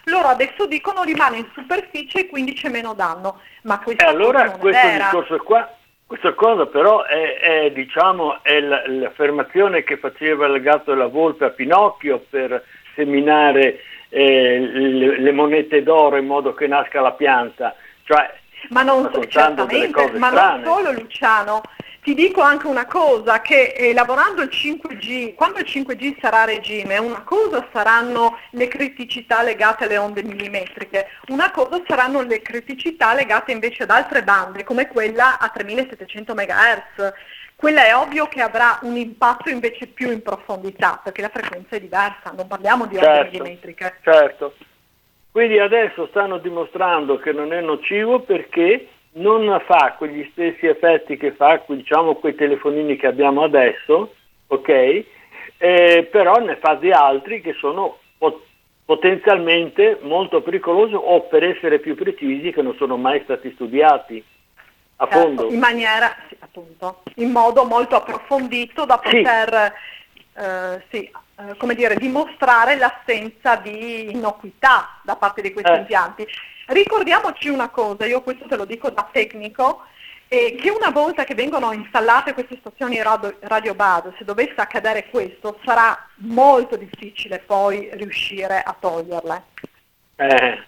loro 0.04 0.28
adesso 0.28 0.66
dicono 0.66 1.02
rimane 1.02 1.38
in 1.38 1.48
superficie 1.52 2.20
e 2.20 2.28
quindi 2.28 2.52
c'è 2.52 2.68
meno 2.68 2.94
danno. 2.94 3.40
Ma 3.62 3.80
questa 3.80 4.04
eh, 4.04 4.08
allora 4.08 4.48
questo 4.52 4.86
discorso 4.86 5.36
qua, 5.38 5.76
questa 6.06 6.32
cosa 6.34 6.66
però 6.66 7.02
è, 7.02 7.38
è, 7.40 7.72
diciamo, 7.72 8.38
è 8.44 8.60
l'affermazione 8.60 9.82
che 9.82 9.96
faceva 9.96 10.46
il 10.46 10.62
gatto 10.62 10.92
e 10.92 10.96
la 10.96 11.08
volpe 11.08 11.46
a 11.46 11.50
Pinocchio 11.50 12.24
per 12.30 12.64
seminare 12.94 13.80
eh, 14.10 14.60
le, 14.60 15.18
le 15.18 15.32
monete 15.32 15.82
d'oro 15.82 16.18
in 16.18 16.26
modo 16.26 16.54
che 16.54 16.68
nasca 16.68 17.00
la 17.00 17.12
pianta. 17.14 17.74
Cioè, 18.04 18.42
ma 18.70 18.82
non, 18.82 19.10
certamente, 19.28 20.10
ma 20.18 20.30
non 20.30 20.62
solo 20.64 20.92
Luciano, 20.92 21.62
ti 22.04 22.12
dico 22.12 22.42
anche 22.42 22.66
una 22.66 22.84
cosa, 22.84 23.40
che 23.40 23.72
eh, 23.74 23.94
lavorando 23.94 24.42
il 24.42 24.50
5G, 24.52 25.32
quando 25.32 25.58
il 25.60 25.64
5G 25.66 26.20
sarà 26.20 26.42
a 26.42 26.44
regime, 26.44 26.98
una 26.98 27.22
cosa 27.22 27.66
saranno 27.72 28.38
le 28.50 28.68
criticità 28.68 29.42
legate 29.42 29.84
alle 29.84 29.96
onde 29.96 30.22
millimetriche, 30.22 31.06
una 31.28 31.50
cosa 31.50 31.82
saranno 31.86 32.20
le 32.20 32.42
criticità 32.42 33.14
legate 33.14 33.52
invece 33.52 33.84
ad 33.84 33.90
altre 33.90 34.22
bande, 34.22 34.64
come 34.64 34.86
quella 34.86 35.38
a 35.38 35.48
3700 35.48 36.34
MHz. 36.34 37.12
Quella 37.56 37.86
è 37.86 37.96
ovvio 37.96 38.26
che 38.26 38.42
avrà 38.42 38.78
un 38.82 38.96
impatto 38.96 39.48
invece 39.48 39.86
più 39.86 40.10
in 40.10 40.20
profondità, 40.20 41.00
perché 41.02 41.22
la 41.22 41.30
frequenza 41.32 41.76
è 41.76 41.80
diversa, 41.80 42.34
non 42.36 42.46
parliamo 42.46 42.84
di 42.84 42.96
onde 42.96 43.06
certo, 43.06 43.30
millimetriche. 43.30 43.98
Certo. 44.02 44.54
Quindi 45.34 45.58
adesso 45.58 46.06
stanno 46.10 46.38
dimostrando 46.38 47.18
che 47.18 47.32
non 47.32 47.52
è 47.52 47.60
nocivo 47.60 48.20
perché 48.20 48.86
non 49.14 49.60
fa 49.66 49.96
quegli 49.98 50.28
stessi 50.30 50.64
effetti 50.66 51.16
che 51.16 51.32
fa 51.32 51.60
diciamo, 51.66 52.14
quei 52.14 52.36
telefonini 52.36 52.94
che 52.94 53.08
abbiamo 53.08 53.42
adesso, 53.42 54.14
ok? 54.46 54.68
Eh, 55.58 56.08
però 56.08 56.36
ne 56.36 56.54
fa 56.58 56.76
di 56.76 56.92
altri 56.92 57.40
che 57.40 57.52
sono 57.54 57.98
pot- 58.16 58.46
potenzialmente 58.84 59.98
molto 60.02 60.40
pericolosi 60.40 60.94
o 60.94 61.22
per 61.22 61.42
essere 61.42 61.80
più 61.80 61.96
precisi 61.96 62.52
che 62.52 62.62
non 62.62 62.76
sono 62.76 62.96
mai 62.96 63.20
stati 63.24 63.50
studiati 63.54 64.24
a 64.98 65.08
certo, 65.08 65.20
fondo. 65.20 65.52
In 65.52 65.58
maniera, 65.58 66.14
sì, 66.28 66.36
appunto, 66.38 67.02
in 67.16 67.32
modo 67.32 67.64
molto 67.64 67.96
approfondito 67.96 68.84
da 68.84 68.98
poter 68.98 69.72
sì. 69.74 70.22
Eh, 70.36 70.82
sì, 70.90 71.10
eh, 71.36 71.56
come 71.56 71.74
dire, 71.74 71.96
dimostrare 71.96 72.76
l'assenza 72.76 73.56
di 73.56 74.10
innocuità 74.10 75.00
da 75.02 75.16
parte 75.16 75.42
di 75.42 75.52
questi 75.52 75.72
eh. 75.72 75.78
impianti. 75.78 76.26
Ricordiamoci 76.66 77.48
una 77.48 77.68
cosa, 77.68 78.06
io 78.06 78.22
questo 78.22 78.46
te 78.46 78.56
lo 78.56 78.64
dico 78.64 78.90
da 78.90 79.08
tecnico, 79.10 79.82
eh, 80.28 80.56
che 80.60 80.70
una 80.70 80.90
volta 80.90 81.24
che 81.24 81.34
vengono 81.34 81.72
installate 81.72 82.34
queste 82.34 82.56
stazioni 82.58 83.02
radio, 83.02 83.36
radio 83.40 83.74
base, 83.74 84.14
se 84.18 84.24
dovesse 84.24 84.54
accadere 84.56 85.08
questo, 85.10 85.58
sarà 85.64 86.08
molto 86.16 86.76
difficile 86.76 87.40
poi 87.40 87.90
riuscire 87.92 88.62
a 88.62 88.74
toglierle. 88.78 89.42
Eh. 90.16 90.62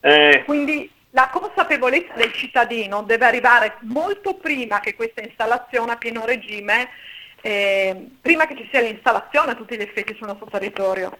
Eh. 0.00 0.42
Quindi 0.44 0.90
la 1.10 1.28
consapevolezza 1.32 2.14
del 2.14 2.32
cittadino 2.32 3.02
deve 3.02 3.26
arrivare 3.26 3.76
molto 3.80 4.34
prima 4.34 4.80
che 4.80 4.94
questa 4.94 5.20
installazione 5.20 5.92
a 5.92 5.96
pieno 5.96 6.24
regime 6.24 6.88
eh, 7.42 8.08
prima 8.20 8.46
che 8.46 8.56
ci 8.56 8.68
sia 8.70 8.80
l'installazione 8.80 9.52
a 9.52 9.54
tutti 9.54 9.76
gli 9.76 9.82
effetti 9.82 10.14
sul 10.14 10.26
nostro 10.26 10.46
territorio. 10.50 11.16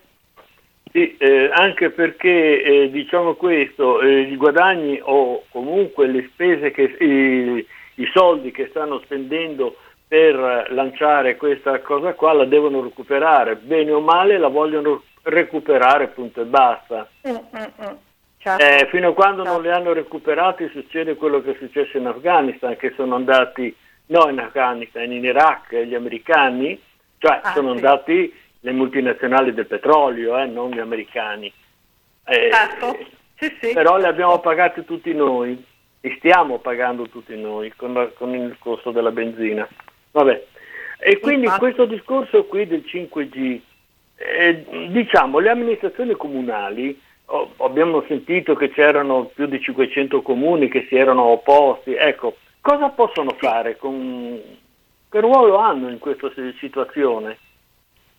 Sì, 0.90 1.16
eh, 1.18 1.50
anche 1.52 1.90
perché 1.90 2.62
eh, 2.62 2.90
diciamo 2.90 3.34
questo, 3.34 4.00
eh, 4.00 4.20
i 4.20 4.36
guadagni 4.36 4.98
o 5.02 5.44
comunque 5.50 6.06
le 6.06 6.28
spese, 6.32 6.70
che, 6.70 6.82
i, 6.82 7.66
i 8.02 8.10
soldi 8.12 8.50
che 8.50 8.68
stanno 8.70 9.00
spendendo 9.04 9.76
per 10.08 10.68
lanciare 10.70 11.36
questa 11.36 11.80
cosa 11.80 12.14
qua 12.14 12.32
la 12.32 12.46
devono 12.46 12.82
recuperare, 12.82 13.56
bene 13.56 13.92
o 13.92 14.00
male 14.00 14.38
la 14.38 14.48
vogliono 14.48 15.02
recuperare 15.22 16.08
punto 16.08 16.40
e 16.40 16.44
basta. 16.46 17.06
Mm, 17.28 17.32
mm, 17.32 17.86
mm. 17.86 17.96
Certo. 18.38 18.64
Eh, 18.64 18.86
fino 18.88 19.08
a 19.08 19.14
quando 19.14 19.42
certo. 19.42 19.52
non 19.52 19.62
li 19.62 19.70
hanno 19.70 19.92
recuperati 19.92 20.68
succede 20.68 21.16
quello 21.16 21.42
che 21.42 21.50
è 21.50 21.56
successo 21.58 21.98
in 21.98 22.06
Afghanistan, 22.06 22.76
che 22.76 22.92
sono 22.96 23.16
andati 23.16 23.74
no 24.08 24.28
in 24.28 24.38
Afghanistan, 24.38 25.10
in 25.10 25.24
Iraq, 25.24 25.74
gli 25.74 25.94
americani, 25.94 26.80
cioè 27.18 27.40
ah, 27.42 27.52
sono 27.52 27.70
sì. 27.70 27.76
andati 27.76 28.34
le 28.60 28.72
multinazionali 28.72 29.54
del 29.54 29.66
petrolio, 29.66 30.38
eh, 30.38 30.46
non 30.46 30.70
gli 30.70 30.78
americani. 30.78 31.52
Eh, 32.24 32.50
certo. 32.52 32.98
Sì, 33.36 33.56
sì. 33.60 33.72
Però 33.72 33.96
le 33.96 34.08
abbiamo 34.08 34.38
pagate 34.40 34.84
tutti 34.84 35.14
noi 35.14 35.64
e 36.00 36.14
stiamo 36.18 36.58
pagando 36.58 37.08
tutti 37.08 37.36
noi 37.36 37.72
con, 37.76 37.92
la, 37.92 38.08
con 38.08 38.34
il 38.34 38.56
costo 38.58 38.90
della 38.90 39.12
benzina. 39.12 39.66
Vabbè. 40.10 40.44
E 40.98 41.20
quindi 41.20 41.44
Infatti. 41.44 41.60
questo 41.60 41.84
discorso 41.84 42.44
qui 42.46 42.66
del 42.66 42.84
5G, 42.84 43.60
eh, 44.16 44.88
diciamo, 44.90 45.38
le 45.38 45.50
amministrazioni 45.50 46.14
comunali, 46.14 47.00
oh, 47.26 47.52
abbiamo 47.58 48.04
sentito 48.08 48.54
che 48.54 48.70
c'erano 48.70 49.30
più 49.32 49.46
di 49.46 49.60
500 49.60 50.22
comuni 50.22 50.68
che 50.68 50.86
si 50.88 50.96
erano 50.96 51.22
opposti, 51.22 51.94
ecco, 51.94 52.36
cosa 52.60 52.88
possono 52.90 53.36
fare? 53.38 53.76
Con... 53.76 54.40
Che 55.10 55.20
ruolo 55.20 55.56
hanno 55.56 55.88
in 55.88 55.98
questa 55.98 56.30
situazione? 56.58 57.38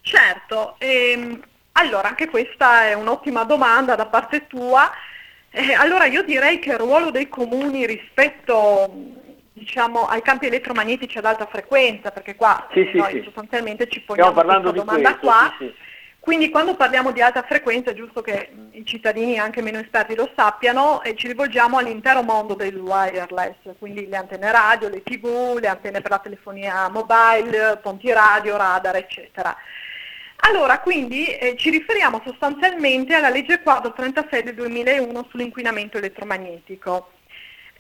Certo, 0.02 0.76
ehm, 0.80 1.40
allora 1.74 2.08
anche 2.08 2.28
questa 2.30 2.86
è 2.88 2.94
un'ottima 2.94 3.44
domanda 3.44 3.96
da 3.96 4.08
parte 4.08 4.48
tua. 4.48 4.90
Eh, 5.52 5.74
allora 5.74 6.06
io 6.06 6.24
direi 6.24 6.60
che 6.60 6.72
il 6.72 6.78
ruolo 6.78 7.12
dei 7.12 7.28
comuni 7.28 7.86
rispetto 7.86 8.92
diciamo, 9.54 10.08
ai 10.08 10.22
campi 10.22 10.48
elettromagnetici 10.48 11.18
ad 11.18 11.26
alta 11.26 11.46
frequenza, 11.46 12.12
perché 12.12 12.36
qua 12.36 12.68
sì, 12.72 12.90
noi 12.94 13.12
sì, 13.12 13.22
sostanzialmente 13.24 13.88
ci 13.88 14.02
poniamo 14.02 14.32
questa 14.32 14.60
domanda 14.72 15.18
questo, 15.18 15.20
qua, 15.20 15.56
sì, 15.58 15.74
quindi 16.20 16.50
quando 16.50 16.76
parliamo 16.76 17.12
di 17.12 17.22
alta 17.22 17.44
frequenza 17.44 17.92
è 17.92 17.94
giusto 17.94 18.22
che 18.22 18.52
i 18.72 18.86
cittadini 18.86 19.40
anche 19.40 19.62
meno 19.62 19.80
esperti 19.80 20.16
lo 20.16 20.30
sappiano 20.36 21.02
e 21.02 21.16
ci 21.16 21.28
rivolgiamo 21.28 21.78
all'intero 21.78 22.22
mondo 22.24 22.56
del 22.56 22.78
wireless, 22.78 23.56
quindi 23.80 24.08
le 24.08 24.18
antenne 24.18 24.52
radio, 24.52 24.90
le 24.90 25.02
tv, 25.02 25.58
le 25.60 25.68
antenne 25.68 26.02
per 26.02 26.12
la 26.12 26.20
telefonia 26.20 26.90
mobile, 26.90 27.80
ponti 27.82 28.12
radio, 28.12 28.58
radar, 28.58 28.98
eccetera. 28.98 29.56
Allora, 30.42 30.80
quindi 30.80 31.26
eh, 31.26 31.56
ci 31.58 31.70
riferiamo 31.70 32.22
sostanzialmente 32.26 33.14
alla 33.14 33.30
legge 33.30 33.62
quadro 33.62 33.94
36 33.94 34.44
del 34.44 34.56
2001 34.56 35.28
sull'inquinamento 35.30 35.98
elettromagnetico, 35.98 37.12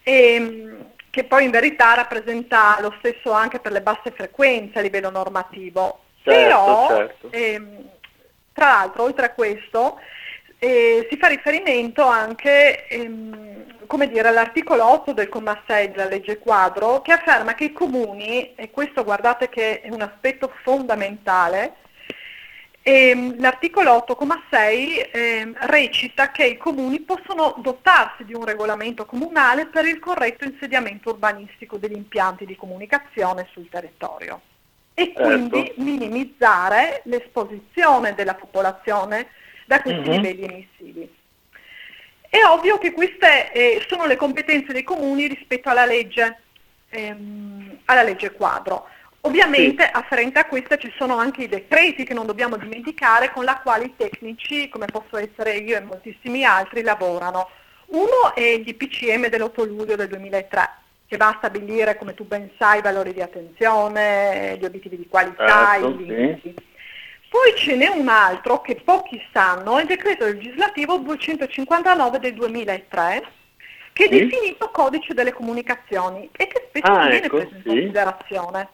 ehm, 0.03 0.91
che 1.09 1.23
poi 1.23 1.45
in 1.45 1.51
verità 1.51 1.93
rappresenta 1.93 2.77
lo 2.81 2.93
stesso 2.99 3.31
anche 3.31 3.59
per 3.59 3.71
le 3.73 3.81
basse 3.81 4.11
frequenze 4.11 4.79
a 4.79 4.81
livello 4.81 5.09
normativo. 5.09 6.03
Certo, 6.21 6.41
Però, 6.41 6.87
certo. 6.87 7.27
Ehm, 7.31 7.89
tra 8.53 8.67
l'altro, 8.67 9.03
oltre 9.03 9.27
a 9.27 9.33
questo, 9.33 9.99
eh, 10.59 11.07
si 11.09 11.17
fa 11.17 11.27
riferimento 11.27 12.03
anche 12.03 12.85
ehm, 12.87 13.65
dire, 14.09 14.27
all'articolo 14.27 14.85
8 14.85 15.13
del 15.13 15.29
comma 15.29 15.61
6 15.65 15.91
della 15.91 16.07
legge 16.07 16.37
quadro 16.37 17.01
che 17.01 17.13
afferma 17.13 17.55
che 17.55 17.65
i 17.65 17.71
comuni, 17.71 18.53
e 18.55 18.69
questo 18.69 19.03
guardate 19.03 19.49
che 19.49 19.81
è 19.81 19.89
un 19.89 20.01
aspetto 20.01 20.51
fondamentale, 20.63 21.75
ehm, 22.81 23.39
l'articolo 23.39 24.05
8,6 24.07 25.09
ehm, 25.11 25.55
recita 25.61 26.31
che 26.31 26.45
i 26.45 26.57
comuni 26.57 26.99
possono 27.01 27.55
dotarsi 27.59 28.25
di 28.25 28.33
un 28.33 28.45
regolamento 28.45 29.05
comunale 29.05 29.67
per 29.67 29.85
il 29.85 29.99
corretto 29.99 30.43
insediamento 30.45 31.09
urbanistico 31.11 31.77
degli 31.77 31.95
impianti 31.95 32.45
di 32.45 32.55
comunicazione 32.55 33.47
sul 33.51 33.69
territorio 33.69 34.41
e 34.99 35.13
Certo. 35.15 35.21
quindi 35.23 35.73
minimizzare 35.77 37.01
l'esposizione 37.05 38.13
della 38.15 38.35
popolazione 38.35 39.27
da 39.65 39.81
questi 39.81 40.01
Mhm. 40.09 40.11
livelli 40.21 40.43
emissivi. 40.43 41.15
È 42.29 42.37
ovvio 42.43 42.77
che 42.77 42.91
queste 42.91 43.51
eh, 43.53 43.85
sono 43.87 44.05
le 44.05 44.15
competenze 44.17 44.73
dei 44.73 44.83
comuni 44.83 45.27
rispetto 45.27 45.69
alla 45.69 45.85
legge, 45.85 46.41
ehm, 46.89 47.79
alla 47.85 48.03
legge 48.03 48.31
quadro. 48.33 48.87
Ovviamente 49.21 49.83
sì. 49.83 49.89
afferente 49.93 50.39
a 50.39 50.45
questo 50.45 50.77
ci 50.77 50.93
sono 50.97 51.17
anche 51.17 51.43
i 51.43 51.47
decreti 51.49 52.03
che 52.03 52.13
non 52.13 52.25
dobbiamo 52.25 52.55
dimenticare 52.57 53.31
con 53.31 53.43
la 53.45 53.59
quali 53.61 53.85
i 53.85 53.93
tecnici, 53.95 54.69
come 54.69 54.85
posso 54.85 55.17
essere 55.17 55.57
io 55.57 55.77
e 55.77 55.81
moltissimi 55.81 56.43
altri, 56.45 56.81
lavorano. 56.83 57.49
Uno 57.87 58.33
è 58.35 58.41
il 58.41 58.63
DPCM 58.63 59.27
dell'8 59.27 59.65
luglio 59.65 59.95
del 59.95 60.07
2003, 60.07 60.69
che 61.09 61.17
va 61.17 61.29
a 61.29 61.35
stabilire, 61.39 61.97
come 61.97 62.13
tu 62.13 62.23
ben 62.23 62.51
sai, 62.59 62.77
i 62.77 62.83
valori 62.83 63.13
di 63.13 63.21
attenzione, 63.21 64.57
gli 64.59 64.63
obiettivi 64.63 64.95
di 64.95 65.07
qualità, 65.07 65.71
certo, 65.71 65.87
i 65.87 66.05
limiti. 66.05 66.53
Sì. 66.55 66.67
Poi 67.27 67.55
ce 67.55 67.75
n'è 67.75 67.87
un 67.87 68.07
altro 68.07 68.61
che 68.61 68.75
pochi 68.75 69.19
sanno, 69.33 69.79
è 69.79 69.81
il 69.81 69.87
decreto 69.87 70.25
legislativo 70.25 70.97
259 70.97 72.19
del 72.19 72.35
2003, 72.35 73.23
che 73.91 74.05
è 74.05 74.07
sì. 74.07 74.19
definito 74.19 74.69
codice 74.69 75.15
delle 75.15 75.33
comunicazioni 75.33 76.29
e 76.31 76.45
che 76.45 76.67
spesso 76.69 76.91
ah, 76.91 77.07
viene 77.07 77.25
ecco, 77.25 77.37
preso 77.37 77.55
in 77.55 77.63
considerazione. 77.63 78.69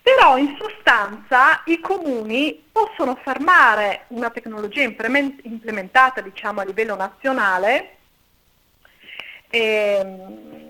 Però 0.00 0.36
in 0.36 0.56
sostanza 0.60 1.62
i 1.64 1.80
comuni 1.80 2.66
possono 2.70 3.18
fermare 3.24 4.04
una 4.08 4.30
tecnologia 4.30 4.82
implementata 4.82 6.20
diciamo, 6.20 6.60
a 6.60 6.64
livello 6.64 6.94
nazionale, 6.94 7.96
ehm, 9.50 10.67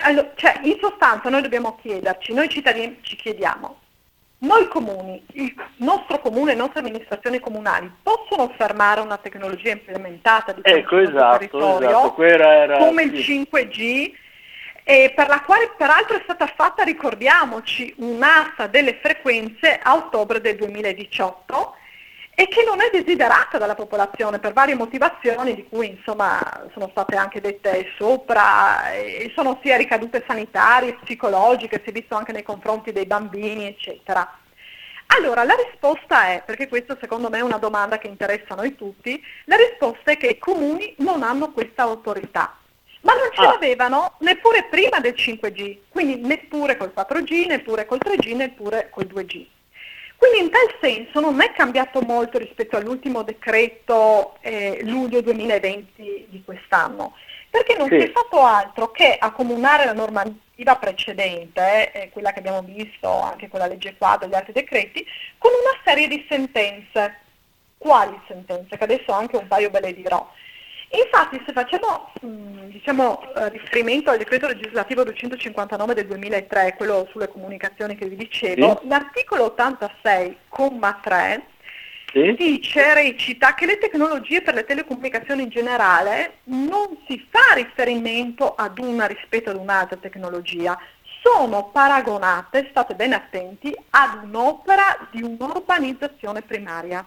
allo, 0.00 0.30
cioè 0.34 0.60
in 0.62 0.78
sostanza 0.80 1.28
noi 1.28 1.42
dobbiamo 1.42 1.78
chiederci, 1.80 2.32
noi 2.32 2.48
cittadini 2.48 2.98
ci 3.02 3.16
chiediamo, 3.16 3.80
noi 4.38 4.66
comuni, 4.68 5.24
il 5.34 5.54
nostro 5.76 6.18
comune, 6.18 6.52
le 6.52 6.58
nostre 6.58 6.80
amministrazioni 6.80 7.38
comunali 7.38 7.90
possono 8.02 8.52
fermare 8.56 9.00
una 9.00 9.16
tecnologia 9.16 9.70
implementata 9.70 10.52
diciamo, 10.52 10.76
ecco, 10.76 10.98
esatto, 10.98 11.38
territorio 11.38 11.88
esatto. 11.88 12.22
Era, 12.22 12.78
come 12.78 13.02
il 13.04 13.12
5G 13.12 14.12
e 14.84 15.12
per 15.14 15.28
la 15.28 15.42
quale 15.42 15.70
peraltro 15.76 16.16
è 16.16 16.20
stata 16.24 16.46
fatta, 16.46 16.82
ricordiamoci, 16.82 17.94
un'asta 17.98 18.66
delle 18.66 18.98
frequenze 19.00 19.78
a 19.80 19.94
ottobre 19.94 20.40
del 20.40 20.56
2018 20.56 21.76
e 22.34 22.48
che 22.48 22.64
non 22.64 22.80
è 22.80 22.88
desiderata 22.90 23.58
dalla 23.58 23.74
popolazione 23.74 24.38
per 24.38 24.52
varie 24.52 24.74
motivazioni 24.74 25.54
di 25.54 25.68
cui 25.68 25.90
insomma 25.90 26.40
sono 26.72 26.88
state 26.90 27.16
anche 27.16 27.40
dette 27.40 27.92
sopra 27.98 28.90
e 28.92 29.30
sono 29.34 29.58
sia 29.62 29.76
ricadute 29.76 30.24
sanitarie, 30.26 30.98
psicologiche, 31.04 31.80
si 31.84 31.90
è 31.90 31.92
visto 31.92 32.14
anche 32.14 32.32
nei 32.32 32.42
confronti 32.42 32.92
dei 32.92 33.06
bambini 33.06 33.66
eccetera. 33.66 34.38
Allora 35.14 35.44
la 35.44 35.54
risposta 35.54 36.28
è, 36.28 36.42
perché 36.44 36.68
questa 36.68 36.96
secondo 36.98 37.28
me 37.28 37.38
è 37.38 37.42
una 37.42 37.58
domanda 37.58 37.98
che 37.98 38.06
interessa 38.06 38.54
a 38.54 38.56
noi 38.56 38.74
tutti, 38.74 39.22
la 39.44 39.56
risposta 39.56 40.12
è 40.12 40.16
che 40.16 40.28
i 40.28 40.38
comuni 40.38 40.94
non 40.98 41.22
hanno 41.22 41.52
questa 41.52 41.82
autorità 41.82 42.56
ma 43.02 43.14
non 43.14 43.28
ce 43.32 43.40
ah. 43.40 43.52
l'avevano 43.52 44.14
neppure 44.20 44.66
prima 44.70 45.00
del 45.00 45.14
5G, 45.14 45.78
quindi 45.88 46.16
neppure 46.16 46.76
col 46.76 46.92
4G, 46.96 47.46
neppure 47.46 47.84
col 47.84 47.98
3G, 48.02 48.36
neppure 48.36 48.88
col 48.90 49.06
2G. 49.12 49.46
Quindi 50.22 50.38
in 50.38 50.50
tal 50.50 50.72
senso 50.80 51.18
non 51.18 51.40
è 51.40 51.50
cambiato 51.50 52.00
molto 52.00 52.38
rispetto 52.38 52.76
all'ultimo 52.76 53.24
decreto 53.24 54.36
eh, 54.40 54.78
luglio 54.84 55.20
2020 55.20 56.26
di 56.28 56.42
quest'anno, 56.44 57.14
perché 57.50 57.76
non 57.76 57.88
sì. 57.88 57.98
si 57.98 58.06
è 58.06 58.12
fatto 58.12 58.40
altro 58.40 58.92
che 58.92 59.16
accomunare 59.18 59.84
la 59.84 59.92
normativa 59.92 60.76
precedente, 60.76 61.90
eh, 61.90 62.10
quella 62.10 62.30
che 62.30 62.38
abbiamo 62.38 62.62
visto 62.62 63.10
anche 63.10 63.48
con 63.48 63.58
la 63.58 63.66
legge 63.66 63.96
quadro 63.98 64.26
e 64.26 64.30
gli 64.30 64.34
altri 64.36 64.52
decreti, 64.52 65.04
con 65.38 65.50
una 65.50 65.76
serie 65.84 66.06
di 66.06 66.24
sentenze. 66.28 67.18
Quali 67.76 68.16
sentenze? 68.28 68.78
Che 68.78 68.84
adesso 68.84 69.10
anche 69.10 69.36
un 69.36 69.48
paio 69.48 69.70
ve 69.70 69.80
le 69.80 69.92
dirò. 69.92 70.24
Infatti 70.94 71.42
se 71.46 71.52
facciamo 71.52 72.12
mm, 72.24 72.68
diciamo, 72.68 73.22
eh, 73.34 73.48
riferimento 73.48 74.10
al 74.10 74.18
decreto 74.18 74.46
legislativo 74.46 75.04
259 75.04 75.94
del 75.94 76.06
2003, 76.06 76.74
quello 76.76 77.08
sulle 77.10 77.28
comunicazioni 77.28 77.94
che 77.94 78.06
vi 78.06 78.16
dicevo, 78.16 78.78
sì. 78.80 78.88
l'articolo 78.88 79.54
86,3 79.56 81.40
sì. 82.12 82.34
dice, 82.36 82.92
recita 82.92 83.54
che 83.54 83.64
le 83.64 83.78
tecnologie 83.78 84.42
per 84.42 84.52
le 84.52 84.64
telecomunicazioni 84.64 85.44
in 85.44 85.48
generale 85.48 86.40
non 86.44 86.98
si 87.08 87.26
fa 87.30 87.54
riferimento 87.54 88.54
ad 88.54 88.78
una 88.78 89.06
rispetto 89.06 89.48
ad 89.48 89.56
un'altra 89.56 89.96
tecnologia, 89.96 90.78
sono 91.22 91.70
paragonate, 91.70 92.66
state 92.68 92.94
ben 92.94 93.14
attenti, 93.14 93.74
ad 93.90 94.24
un'opera 94.24 95.08
di 95.10 95.22
un'urbanizzazione 95.22 96.42
primaria. 96.42 97.06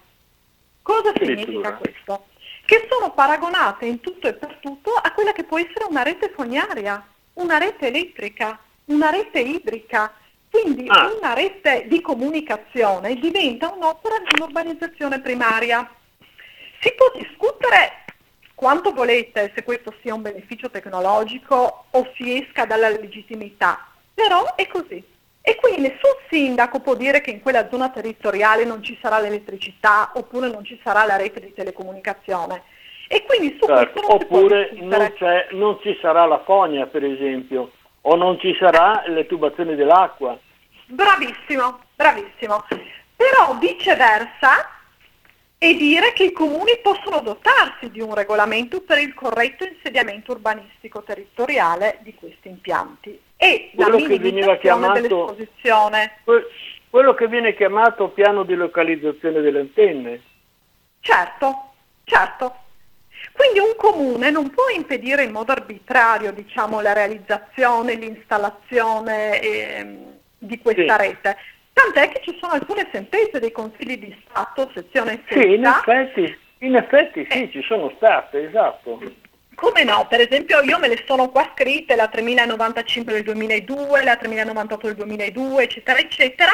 Cosa 0.82 1.12
significa 1.20 1.74
questo? 1.74 2.26
Che 2.66 2.88
sono 2.90 3.14
paragonate 3.14 3.86
in 3.86 4.02
tutto 4.02 4.28
e 4.28 4.34
per 4.34 4.58
tutto 4.60 4.92
a 4.94 5.12
quella 5.14 5.32
che 5.32 5.44
può 5.44 5.60
essere 5.60 5.86
una 5.88 6.02
rete 6.02 6.32
fognaria, 6.36 7.06
una 7.34 7.58
rete 7.58 7.88
elettrica, 7.88 8.60
una 8.86 9.10
rete 9.10 9.40
idrica. 9.40 10.14
Quindi 10.50 10.86
ah. 10.88 11.12
una 11.18 11.34
rete 11.34 11.86
di 11.88 12.02
comunicazione 12.02 13.16
diventa 13.16 13.72
un'opera 13.72 14.20
di 14.20 14.40
un'urbanizzazione 14.40 15.20
primaria. 15.20 15.90
Si 16.80 16.94
può 16.94 17.12
discutere 17.14 18.06
quanto 18.56 18.94
volete 18.94 19.52
se 19.54 19.64
questo 19.64 19.94
sia 20.02 20.14
un 20.14 20.22
beneficio 20.22 20.70
tecnologico 20.70 21.86
o 21.92 22.12
si 22.16 22.42
esca 22.42 22.66
dalla 22.66 22.90
legittimità, 22.90 23.86
però 24.14 24.56
è 24.56 24.68
così. 24.68 25.04
E 25.48 25.58
quindi 25.58 25.82
nessun 25.82 26.16
sindaco 26.28 26.80
può 26.80 26.96
dire 26.96 27.22
che 27.22 27.30
in 27.30 27.40
quella 27.40 27.70
zona 27.70 27.92
territoriale 27.92 28.66
non 28.66 28.82
ci 28.82 28.98
sarà 29.00 29.20
l'elettricità 29.20 30.10
oppure 30.16 30.50
non 30.50 30.66
ci 30.66 30.80
sarà 30.84 31.06
la 31.06 31.18
rete 31.18 31.40
di 31.40 31.54
telecomunicazione. 31.54 32.64
E 33.08 33.24
quindi 33.28 33.56
su 33.60 33.68
certo, 33.68 34.02
non 34.02 34.12
oppure 34.14 34.72
non, 34.74 35.14
non, 35.52 35.78
ci 35.84 35.96
sarà 36.02 36.26
la 36.26 36.42
fogna, 36.44 36.88
per 36.88 37.04
esempio, 37.04 37.74
o 38.02 38.16
non 38.16 38.40
ci 38.40 38.56
sarà 38.58 39.04
le 39.06 39.28
tubazioni 39.28 39.76
dell'acqua. 39.76 40.36
Bravissimo, 40.88 41.80
bravissimo. 41.94 42.66
Però 43.16 43.56
viceversa 43.60 44.68
è 45.60 45.76
dire 45.76 46.12
che 46.14 46.24
i 46.24 46.32
comuni 46.32 46.80
possono 46.82 47.20
dotarsi 47.20 47.92
di 47.92 48.02
un 48.02 48.16
regolamento 48.16 48.82
per 48.82 48.98
il 48.98 49.14
corretto 49.14 49.64
insediamento 49.64 50.32
urbanistico 50.32 51.04
territoriale 51.04 52.00
di 52.02 52.16
questi 52.16 52.48
impianti 52.48 53.25
e 53.38 53.72
quello 53.76 53.98
la 53.98 54.08
minimizzazione 54.08 54.60
chiamato. 54.60 55.38
Quello 56.90 57.14
che 57.14 57.28
viene 57.28 57.56
chiamato 57.56 58.10
piano 58.10 58.44
di 58.44 58.56
localizzazione 58.56 59.42
delle 59.42 59.60
antenne. 59.60 60.22
Certo, 61.02 61.74
certo. 62.06 62.56
Quindi 63.34 63.60
un 63.60 63.76
comune 63.76 64.30
non 64.32 64.50
può 64.50 64.64
impedire 64.74 65.24
in 65.24 65.32
modo 65.32 65.52
arbitrario 65.52 66.32
diciamo, 66.32 66.80
la 66.80 66.94
realizzazione, 66.94 67.96
l'installazione 67.96 69.42
eh, 69.42 69.98
di 70.38 70.58
questa 70.60 70.98
sì. 70.98 71.08
rete. 71.08 71.38
Tant'è 71.74 72.10
che 72.10 72.22
ci 72.24 72.38
sono 72.40 72.54
alcune 72.54 72.88
sentenze 72.92 73.40
dei 73.40 73.52
consigli 73.52 73.98
di 73.98 74.24
Stato, 74.24 74.72
sezione 74.74 75.24
6. 75.28 75.42
Sì, 75.42 75.54
in 75.54 75.66
effetti, 75.66 76.38
in 76.60 76.76
effetti 76.76 77.28
sì, 77.30 77.44
eh. 77.44 77.52
ci 77.52 77.62
sono 77.64 77.92
state, 77.98 78.48
esatto. 78.48 79.02
Come 79.56 79.84
no? 79.84 80.06
Per 80.08 80.20
esempio 80.20 80.62
io 80.62 80.78
me 80.80 80.88
le 80.88 81.04
sono 81.08 81.30
qua 81.30 81.52
scritte, 81.54 81.96
la 81.96 82.08
3095 82.08 83.14
del 83.14 83.24
2002, 83.24 84.04
la 84.04 84.16
3098 84.18 84.88
del 84.88 84.96
2002, 84.96 85.64
eccetera, 85.64 86.00
eccetera. 86.00 86.52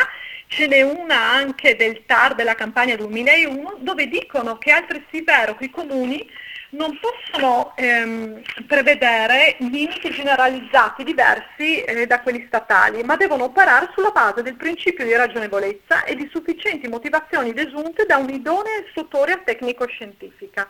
Ce 0.47 0.67
n'è 0.67 0.81
una 0.81 1.31
anche 1.31 1.75
del 1.75 2.05
TAR 2.05 2.35
della 2.35 2.55
campagna 2.55 2.95
2001 2.95 3.77
dove 3.79 4.07
dicono 4.07 4.57
che 4.57 4.71
è 4.71 4.73
altresì 4.73 5.21
vero 5.23 5.55
che 5.55 5.65
i 5.65 5.69
comuni 5.69 6.29
non 6.71 6.97
possono 6.99 7.73
ehm, 7.75 8.41
prevedere 8.67 9.55
limiti 9.59 10.09
generalizzati 10.09 11.03
diversi 11.03 11.81
eh, 11.81 12.05
da 12.05 12.21
quelli 12.21 12.45
statali, 12.47 13.03
ma 13.03 13.15
devono 13.15 13.45
operare 13.45 13.89
sulla 13.93 14.11
base 14.11 14.41
del 14.41 14.55
principio 14.55 15.05
di 15.05 15.15
ragionevolezza 15.15 16.03
e 16.03 16.15
di 16.15 16.29
sufficienti 16.31 16.87
motivazioni 16.87 17.53
desunte 17.53 18.05
da 18.05 18.17
un'idonea 18.17 18.83
istruttoria 18.85 19.37
tecnico-scientifica. 19.37 20.69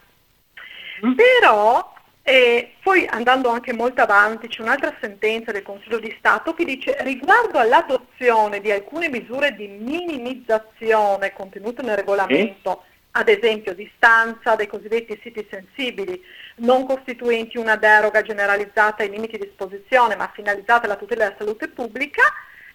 Mm. 1.05 1.13
Però 1.13 1.93
e 2.23 2.75
poi 2.83 3.07
andando 3.07 3.49
anche 3.49 3.73
molto 3.73 4.01
avanti 4.01 4.47
c'è 4.47 4.61
un'altra 4.61 4.95
sentenza 5.01 5.51
del 5.51 5.63
Consiglio 5.63 5.99
di 5.99 6.13
Stato 6.19 6.53
che 6.53 6.65
dice 6.65 6.95
riguardo 6.99 7.57
all'adozione 7.57 8.61
di 8.61 8.71
alcune 8.71 9.09
misure 9.09 9.55
di 9.55 9.67
minimizzazione 9.67 11.33
contenute 11.33 11.81
nel 11.81 11.97
regolamento, 11.97 12.83
sì. 12.83 13.07
ad 13.11 13.27
esempio 13.27 13.73
distanza 13.73 14.55
dei 14.55 14.67
cosiddetti 14.67 15.19
siti 15.23 15.47
sensibili, 15.49 16.21
non 16.57 16.85
costituenti 16.85 17.57
una 17.57 17.75
deroga 17.75 18.21
generalizzata 18.21 19.01
ai 19.01 19.09
limiti 19.09 19.37
di 19.37 19.47
esposizione 19.47 20.15
ma 20.15 20.31
finalizzata 20.33 20.85
alla 20.85 20.97
tutela 20.97 21.23
della 21.23 21.37
salute 21.39 21.69
pubblica, 21.69 22.21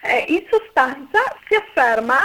eh, 0.02 0.24
in 0.28 0.44
sostanza 0.50 1.20
si 1.46 1.54
afferma 1.54 2.18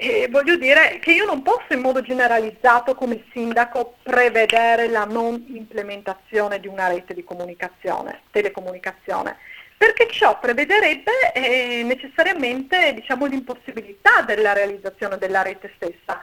e 0.00 0.28
voglio 0.30 0.54
dire 0.56 1.00
che 1.00 1.10
io 1.10 1.24
non 1.24 1.42
posso 1.42 1.72
in 1.72 1.80
modo 1.80 2.00
generalizzato 2.02 2.94
come 2.94 3.24
sindaco 3.32 3.96
prevedere 4.04 4.86
la 4.86 5.04
non 5.04 5.44
implementazione 5.48 6.60
di 6.60 6.68
una 6.68 6.86
rete 6.86 7.14
di 7.14 7.24
comunicazione, 7.24 8.20
telecomunicazione, 8.30 9.38
perché 9.76 10.06
ciò 10.08 10.38
prevederebbe 10.38 11.32
eh, 11.34 11.82
necessariamente 11.82 12.94
diciamo, 12.94 13.26
l'impossibilità 13.26 14.22
della 14.22 14.52
realizzazione 14.52 15.18
della 15.18 15.42
rete 15.42 15.72
stessa. 15.74 16.22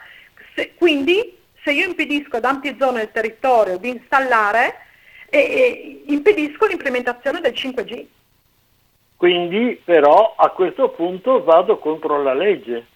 Se, 0.54 0.72
quindi 0.74 1.36
se 1.62 1.72
io 1.72 1.84
impedisco 1.84 2.38
ad 2.38 2.46
ampie 2.46 2.76
zone 2.78 3.00
del 3.00 3.12
territorio 3.12 3.76
di 3.76 3.90
installare, 3.90 4.86
eh, 5.28 6.02
impedisco 6.06 6.64
l'implementazione 6.64 7.42
del 7.42 7.52
5G. 7.52 8.06
Quindi 9.18 9.78
però 9.84 10.34
a 10.34 10.48
questo 10.48 10.88
punto 10.92 11.44
vado 11.44 11.76
contro 11.76 12.22
la 12.22 12.32
legge. 12.32 12.86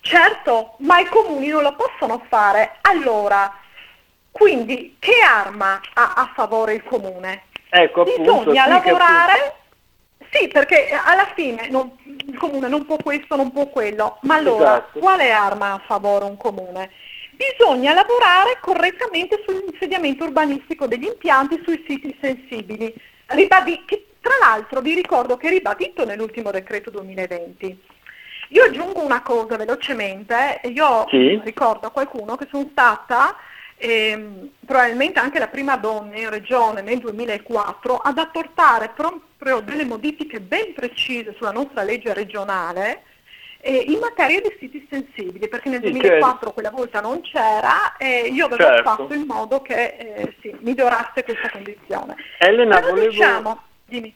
Certo, 0.00 0.74
ma 0.78 0.98
i 0.98 1.06
comuni 1.06 1.48
non 1.48 1.62
lo 1.62 1.74
possono 1.74 2.22
fare. 2.28 2.78
Allora, 2.82 3.52
quindi 4.30 4.96
che 4.98 5.20
arma 5.26 5.80
ha 5.94 6.12
a 6.14 6.32
favore 6.34 6.74
il 6.74 6.84
comune? 6.84 7.44
Ecco, 7.68 8.02
appunto, 8.02 8.38
Bisogna 8.38 8.64
sì, 8.64 8.68
lavorare... 8.70 9.54
Sì, 10.32 10.46
perché 10.46 10.90
alla 10.92 11.28
fine 11.34 11.68
non- 11.70 11.90
il 12.04 12.36
comune 12.38 12.68
non 12.68 12.86
può 12.86 12.96
questo, 12.96 13.34
non 13.34 13.50
può 13.50 13.66
quello. 13.66 14.18
Ma 14.22 14.36
allora, 14.36 14.76
Esatto. 14.78 14.98
quale 15.00 15.30
arma 15.32 15.66
ha 15.70 15.74
a 15.74 15.82
favore 15.86 16.24
un 16.24 16.36
comune? 16.36 16.90
Bisogna 17.32 17.94
lavorare 17.94 18.58
correttamente 18.60 19.42
sull'insediamento 19.44 20.24
urbanistico 20.24 20.86
degli 20.86 21.06
impianti 21.06 21.60
sui 21.64 21.84
siti 21.88 22.16
sensibili. 22.20 22.94
Ribadi- 23.26 23.84
che, 23.86 24.06
tra 24.20 24.34
l'altro 24.40 24.80
vi 24.80 24.94
ricordo 24.94 25.36
che 25.36 25.48
è 25.48 25.50
ribadito 25.50 26.04
nell'ultimo 26.04 26.50
decreto 26.52 26.90
2020. 26.90 27.82
Io 28.52 28.64
aggiungo 28.64 29.00
una 29.04 29.22
cosa 29.22 29.56
velocemente, 29.56 30.60
io 30.64 31.06
Sì. 31.08 31.40
ricordo 31.44 31.86
a 31.86 31.90
qualcuno 31.90 32.34
che 32.36 32.48
sono 32.50 32.68
stata 32.72 33.36
ehm, 33.76 34.50
probabilmente 34.66 35.20
anche 35.20 35.38
la 35.38 35.46
prima 35.48 35.76
donna 35.76 36.16
in 36.18 36.28
regione 36.28 36.82
nel 36.82 36.98
2004 36.98 37.96
ad 37.96 38.18
apportare 38.18 38.90
proprio 38.94 39.60
delle 39.60 39.84
modifiche 39.84 40.40
ben 40.40 40.74
precise 40.74 41.34
sulla 41.36 41.52
nostra 41.52 41.82
legge 41.84 42.12
regionale 42.12 43.04
eh, 43.60 43.84
in 43.86 43.98
materia 44.00 44.40
di 44.40 44.56
siti 44.58 44.86
sensibili, 44.90 45.46
perché 45.48 45.68
nel 45.68 45.80
Sì, 45.84 45.90
2004 45.90 46.50
quella 46.52 46.70
volta 46.70 47.00
non 47.00 47.20
c'era 47.20 47.96
e 47.98 48.30
io 48.32 48.46
avevo 48.46 48.62
Certo. 48.62 48.82
fatto 48.82 49.14
in 49.14 49.24
modo 49.26 49.62
che 49.62 49.96
eh, 49.96 50.34
sì, 50.40 50.54
migliorasse 50.60 51.22
questa 51.22 51.50
condizione. 51.50 52.16
Elena, 52.38 52.80
Però 52.80 52.88
volevo, 52.94 53.10
diciamo, 53.10 53.62
dimmi. 53.84 54.14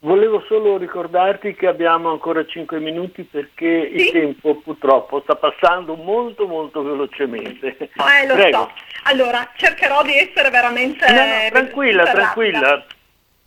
Volevo 0.00 0.42
solo 0.46 0.76
ricordarti 0.76 1.54
che 1.54 1.66
abbiamo 1.66 2.10
ancora 2.10 2.44
5 2.44 2.78
minuti 2.78 3.24
perché 3.24 3.90
Sì. 3.94 4.06
il 4.06 4.12
tempo 4.12 4.56
purtroppo 4.56 5.20
sta 5.22 5.34
passando 5.36 5.94
molto 5.96 6.46
molto 6.46 6.82
velocemente. 6.82 7.76
Eh, 7.78 8.26
lo 8.26 8.34
Prego. 8.34 8.56
so. 8.58 8.72
Allora, 9.04 9.50
cercherò 9.56 10.02
di 10.02 10.16
essere 10.16 10.50
veramente... 10.50 11.06
No, 11.10 11.24
no, 11.24 11.48
tranquilla, 11.50 12.04
tranquilla. 12.04 12.60
rapida. 12.60 12.86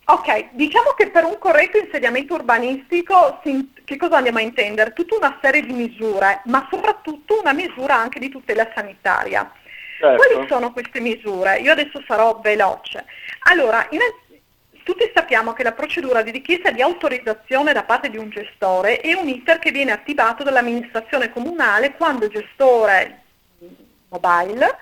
Ok, 0.06 0.50
diciamo 0.54 0.92
che 0.98 1.12
per 1.12 1.24
un 1.24 1.38
corretto 1.38 1.78
insediamento 1.78 2.34
urbanistico 2.34 3.40
si- 3.44 3.72
che 3.86 3.96
cosa 3.96 4.18
andiamo 4.18 4.40
a 4.40 4.42
intendere? 4.42 4.92
Tutta 4.94 5.16
una 5.18 5.38
serie 5.40 5.62
di 5.62 5.72
misure, 5.74 6.42
ma 6.46 6.68
soprattutto 6.72 7.40
una 7.40 7.54
misura 7.54 7.96
anche 7.96 8.18
di 8.20 8.30
tutela 8.30 8.68
sanitaria. 8.74 9.52
Certo. 10.00 10.16
Quali 10.24 10.48
sono 10.48 10.72
queste 10.72 11.00
misure? 11.00 11.58
Io 11.60 11.72
adesso 11.74 12.02
sarò 12.08 12.40
veloce. 12.42 13.06
Allora, 13.52 13.86
innanzi- 13.92 14.29
tutti 14.90 15.12
sappiamo 15.14 15.54
che 15.54 15.62
la 15.62 15.74
procedura 15.74 16.24
di 16.24 16.32
richiesta 16.32 16.72
di 16.72 16.82
autorizzazione 16.82 17.74
da 17.74 17.84
parte 17.84 18.10
di 18.10 18.18
un 18.18 18.32
gestore 18.32 19.00
è 19.02 19.14
un 19.14 19.28
iter 19.28 19.60
che 19.60 19.70
viene 19.70 19.92
attivato 19.92 20.42
dall'amministrazione 20.42 21.30
comunale 21.30 21.94
quando 21.94 22.26
il 22.26 22.32
gestore 22.32 23.22
mobile, 24.10 24.78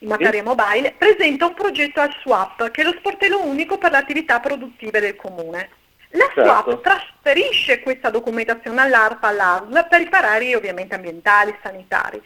in 0.00 0.08
materia 0.08 0.42
mobile, 0.42 0.94
presenta 0.98 1.46
un 1.46 1.54
progetto 1.54 1.98
al 1.98 2.14
SWAP, 2.20 2.70
che 2.70 2.82
è 2.82 2.84
lo 2.84 2.94
sportello 2.98 3.42
unico 3.42 3.78
per 3.78 3.92
le 3.92 3.96
attività 3.96 4.38
produttive 4.38 5.00
del 5.00 5.16
comune. 5.16 5.70
La 6.10 6.30
Certo. 6.34 6.42
SWAP 6.42 6.80
trasferisce 6.82 7.80
questa 7.80 8.10
documentazione 8.10 8.82
all'ARPA, 8.82 9.28
all'ASL, 9.28 9.86
per 9.88 10.00
i 10.02 10.08
pareri 10.10 10.54
ovviamente 10.54 10.94
ambientali, 10.94 11.56
sanitari. 11.62 12.20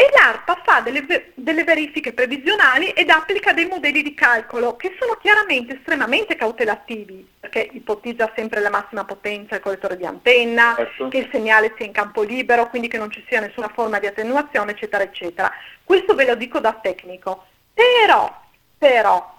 E 0.00 0.10
l'ARPA 0.12 0.62
fa 0.64 0.80
delle, 0.80 1.32
delle 1.34 1.64
verifiche 1.64 2.12
previsionali 2.12 2.90
ed 2.90 3.10
applica 3.10 3.52
dei 3.52 3.66
modelli 3.66 4.00
di 4.00 4.14
calcolo 4.14 4.76
che 4.76 4.96
sono 4.96 5.14
chiaramente 5.20 5.74
estremamente 5.74 6.36
cautelativi, 6.36 7.28
perché 7.40 7.68
ipotizza 7.72 8.30
sempre 8.36 8.60
la 8.60 8.70
massima 8.70 9.04
potenza 9.04 9.54
del 9.54 9.60
collettore 9.60 9.96
di 9.96 10.06
antenna, 10.06 10.74
Certo. 10.76 11.08
che 11.08 11.18
il 11.18 11.28
segnale 11.32 11.74
sia 11.76 11.84
in 11.84 11.90
campo 11.90 12.22
libero, 12.22 12.68
quindi 12.68 12.86
che 12.86 12.96
non 12.96 13.10
ci 13.10 13.24
sia 13.26 13.40
nessuna 13.40 13.72
forma 13.74 13.98
di 13.98 14.06
attenuazione, 14.06 14.70
eccetera, 14.70 15.02
eccetera. 15.02 15.50
Questo 15.82 16.14
ve 16.14 16.26
lo 16.26 16.36
dico 16.36 16.60
da 16.60 16.74
tecnico. 16.74 17.46
Però, 17.74 18.40
però, 18.78 19.36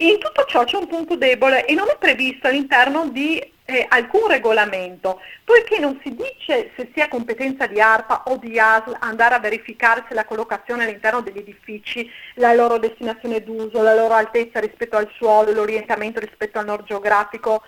in 0.00 0.18
tutto 0.18 0.44
ciò 0.44 0.64
c'è 0.64 0.76
un 0.76 0.88
punto 0.88 1.16
debole 1.16 1.64
e 1.64 1.72
non 1.72 1.88
è 1.88 1.96
previsto 1.96 2.48
all'interno 2.48 3.08
di 3.08 3.54
eh, 3.66 3.84
alcun 3.88 4.28
regolamento, 4.28 5.20
poiché 5.44 5.78
non 5.78 6.00
si 6.02 6.14
dice 6.14 6.70
se 6.76 6.90
sia 6.94 7.08
competenza 7.08 7.66
di 7.66 7.80
ARPA 7.80 8.22
o 8.26 8.36
di 8.36 8.58
ASL 8.58 8.96
andare 9.00 9.34
a 9.34 9.40
verificare 9.40 10.04
se 10.08 10.14
la 10.14 10.24
collocazione 10.24 10.84
all'interno 10.84 11.20
degli 11.20 11.38
edifici, 11.38 12.08
la 12.34 12.54
loro 12.54 12.78
destinazione 12.78 13.42
d'uso, 13.42 13.82
la 13.82 13.94
loro 13.94 14.14
altezza 14.14 14.60
rispetto 14.60 14.96
al 14.96 15.10
suolo, 15.16 15.52
l'orientamento 15.52 16.20
rispetto 16.20 16.58
al 16.58 16.64
nord 16.64 16.86
geografico 16.86 17.62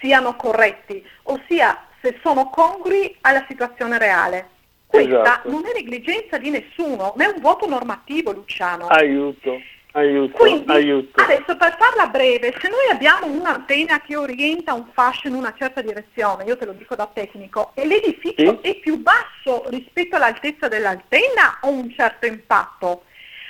siano 0.00 0.34
corretti, 0.36 1.06
ossia 1.24 1.86
se 2.00 2.18
sono 2.22 2.48
congrui 2.48 3.16
alla 3.20 3.44
situazione 3.46 3.98
reale. 3.98 4.48
Questa 4.86 5.22
Esatto. 5.22 5.50
non 5.50 5.62
è 5.64 5.72
negligenza 5.80 6.36
di 6.36 6.50
nessuno, 6.50 7.14
ma 7.16 7.24
è 7.24 7.32
un 7.32 7.40
vuoto 7.40 7.66
normativo, 7.66 8.32
Luciano. 8.32 8.88
Aiuto, 8.88 9.58
aiuto, 9.92 10.36
Quindi, 10.38 10.70
aiuto. 10.70 11.20
adesso 11.22 11.56
per 11.56 11.76
farla 11.78 12.06
breve, 12.06 12.54
se 12.60 12.68
noi 12.68 12.88
abbiamo 12.90 13.26
un'antenna 13.26 14.00
che 14.00 14.16
orienta 14.16 14.72
un 14.72 14.86
fascio 14.92 15.28
in 15.28 15.34
una 15.34 15.54
certa 15.56 15.80
direzione, 15.82 16.44
io 16.44 16.56
te 16.56 16.64
lo 16.64 16.72
dico 16.72 16.94
da 16.94 17.08
tecnico, 17.12 17.72
e 17.74 17.86
l'edificio 17.86 18.58
Sì. 18.62 18.68
è 18.70 18.74
più 18.76 18.98
basso 18.98 19.64
rispetto 19.68 20.16
all'altezza 20.16 20.68
dell'antenna, 20.68 21.58
ho 21.62 21.68
un 21.70 21.90
certo 21.90 22.26
impatto. 22.26 23.04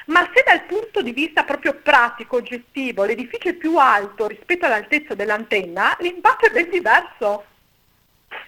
Ma 0.07 0.29
se 0.35 0.43
dal 0.45 0.63
punto 0.65 1.01
di 1.01 1.13
vista 1.13 1.45
proprio 1.45 1.75
pratico, 1.81 2.37
oggettivo, 2.37 3.05
l'edificio 3.05 3.51
è 3.51 3.55
più 3.55 3.77
alto 3.77 4.27
rispetto 4.27 4.67
all'altezza 4.67 5.15
dell'antenna, 5.15 5.97
l'impatto 6.01 6.47
è 6.47 6.51
ben 6.51 6.69
diverso. 6.71 7.45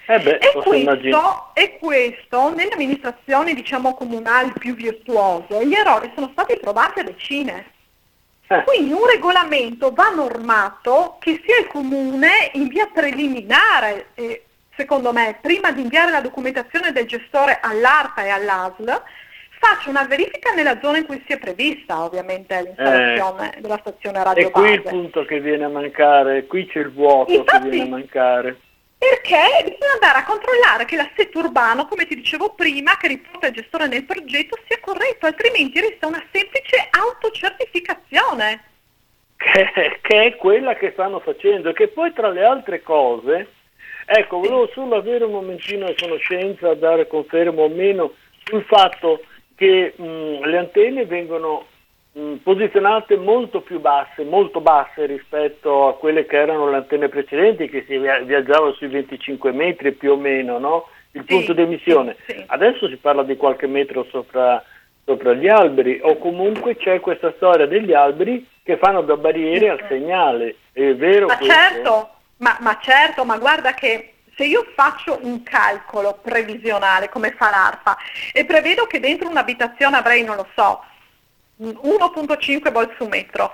Eh 0.07 0.19
beh, 0.19 0.39
E 0.39 0.53
questo, 0.53 1.51
e 1.55 1.79
questo 1.79 2.55
nelle 2.55 2.73
amministrazioni 2.73 3.55
diciamo 3.55 3.95
comunali 3.95 4.51
più 4.59 4.75
virtuose, 4.75 5.65
gli 5.65 5.75
errori 5.75 6.11
sono 6.15 6.31
stati 6.33 6.59
trovati 6.61 7.01
a 7.01 7.05
decine. 7.05 7.73
Eh. 8.47 8.63
Quindi 8.65 8.93
un 8.93 9.07
regolamento 9.07 9.93
va 9.93 10.11
normato 10.11 11.17
che 11.19 11.41
sia 11.45 11.59
il 11.59 11.67
comune 11.67 12.51
in 12.53 12.69
via 12.69 12.89
preliminare, 12.93 14.09
eh, 14.15 14.45
secondo 14.77 15.13
me, 15.13 15.39
prima 15.41 15.73
di 15.73 15.81
inviare 15.81 16.11
la 16.11 16.21
documentazione 16.21 16.93
del 16.93 17.07
gestore 17.07 17.59
all'ARPA 17.63 18.25
e 18.25 18.29
all'ASL, 18.29 19.03
faccia 19.59 19.89
una 19.89 20.05
verifica 20.05 20.53
nella 20.53 20.79
zona 20.83 20.99
in 20.99 21.07
cui 21.07 21.23
sia 21.27 21.39
prevista 21.39 22.03
ovviamente 22.03 22.61
l'installazione 22.61 23.57
della 23.61 23.79
stazione 23.81 24.23
radio 24.23 24.49
È 24.49 24.51
qui 24.51 24.73
il 24.73 24.83
punto 24.83 25.25
che 25.25 25.41
viene 25.41 25.65
a 25.65 25.69
mancare, 25.69 26.47
qui 26.47 26.67
c'è 26.67 26.81
il 26.81 26.93
vuoto 26.93 27.33
Infatti- 27.33 27.63
che 27.63 27.69
viene 27.71 27.87
a 27.87 27.91
mancare. 27.91 28.57
Perché 29.05 29.65
bisogna 29.65 29.93
andare 29.93 30.19
a 30.19 30.25
controllare 30.25 30.87
che 30.87 30.97
l'assetto 30.97 31.39
urbano, 31.41 31.87
come 31.87 32.07
ti 32.07 32.15
dicevo 32.15 32.55
prima, 32.55 32.97
che 32.97 33.09
riporta 33.09 33.49
il 33.49 33.53
gestore 33.53 33.87
nel 33.87 34.05
progetto, 34.05 34.59
sia 34.67 34.81
corretto, 34.81 35.27
altrimenti 35.27 35.79
resta 35.79 36.07
una 36.07 36.25
semplice 36.33 36.89
autocertificazione. 36.91 38.65
che, 39.37 39.99
che 40.01 40.23
è 40.25 40.37
quella 40.37 40.75
che 40.75 40.93
stanno 40.93 41.21
facendo 41.21 41.69
e 41.69 41.73
che 41.75 41.89
poi 41.89 42.15
tra 42.15 42.31
le 42.31 42.45
altre 42.45 42.83
cose, 42.83 43.49
ecco, 44.07 44.39
volevo 44.39 44.71
solo 44.73 44.97
avere 44.97 45.25
un 45.25 45.33
momentino 45.33 45.87
di 45.87 45.97
conoscenza, 46.01 46.73
dare 46.75 47.07
conferma 47.07 47.61
o 47.61 47.69
meno 47.69 48.15
sul 48.45 48.65
fatto 48.65 49.23
che 49.55 49.93
mh, 49.97 50.47
le 50.47 50.57
antenne 50.57 51.05
vengono 51.05 51.67
mh, 52.15 52.35
posizionate 52.43 53.17
molto 53.17 53.61
più 53.61 53.81
basse, 53.81 54.25
molto 54.25 54.61
basse 54.61 55.07
rispetto 55.07 55.89
a 55.89 55.95
quelle 55.97 56.27
che 56.27 56.37
erano 56.37 56.71
le 56.71 56.77
antenne 56.77 57.09
precedenti, 57.09 57.69
che 57.69 57.85
si 57.87 57.99
via- 57.99 58.21
viaggiava 58.21 58.73
sui 58.73 58.89
25 58.89 59.53
metri 59.53 59.93
più 59.93 60.13
o 60.13 60.17
meno, 60.17 60.59
no? 60.59 60.89
Il 61.13 61.25
Sì, 61.27 61.35
punto 61.35 61.53
di 61.53 61.63
emissione. 61.63 62.17
sì, 62.27 62.33
sì. 62.33 62.45
Adesso 62.47 62.89
si 62.89 62.97
parla 62.97 63.23
di 63.23 63.37
qualche 63.37 63.67
metro 63.67 64.05
sopra, 64.11 64.63
sopra 65.05 65.33
gli 65.35 65.49
alberi 65.49 66.01
o 66.03 66.17
comunque 66.19 66.77
c'è 66.77 66.99
questa 67.01 67.33
storia 67.37 67.67
degli 67.67 67.93
alberi 67.93 68.45
che 68.63 68.77
fanno 68.79 69.03
da 69.03 69.17
barriere 69.17 69.69
al 69.69 69.85
segnale. 69.89 70.57
È 70.73 70.95
vero 70.95 71.27
Ma 71.27 71.37
questo? 71.37 71.55
certo, 71.55 72.11
ma, 72.39 72.57
ma 72.61 72.79
certo, 72.81 73.25
ma 73.25 73.39
guarda 73.39 73.75
che 73.75 74.15
se 74.35 74.45
io 74.45 74.67
faccio 74.75 75.19
un 75.23 75.45
calcolo 75.45 76.19
previsionale 76.21 77.09
come 77.09 77.31
fa 77.31 77.51
l'ARPA 77.51 77.97
e 78.33 78.45
prevedo 78.45 78.87
che 78.87 78.99
dentro 78.99 79.29
un'abitazione 79.29 79.97
avrei, 79.97 80.25
non 80.25 80.35
lo 80.35 80.49
so, 80.57 80.83
1.5 81.61 82.73
volt 82.73 82.95
su 82.97 83.07
metro, 83.07 83.53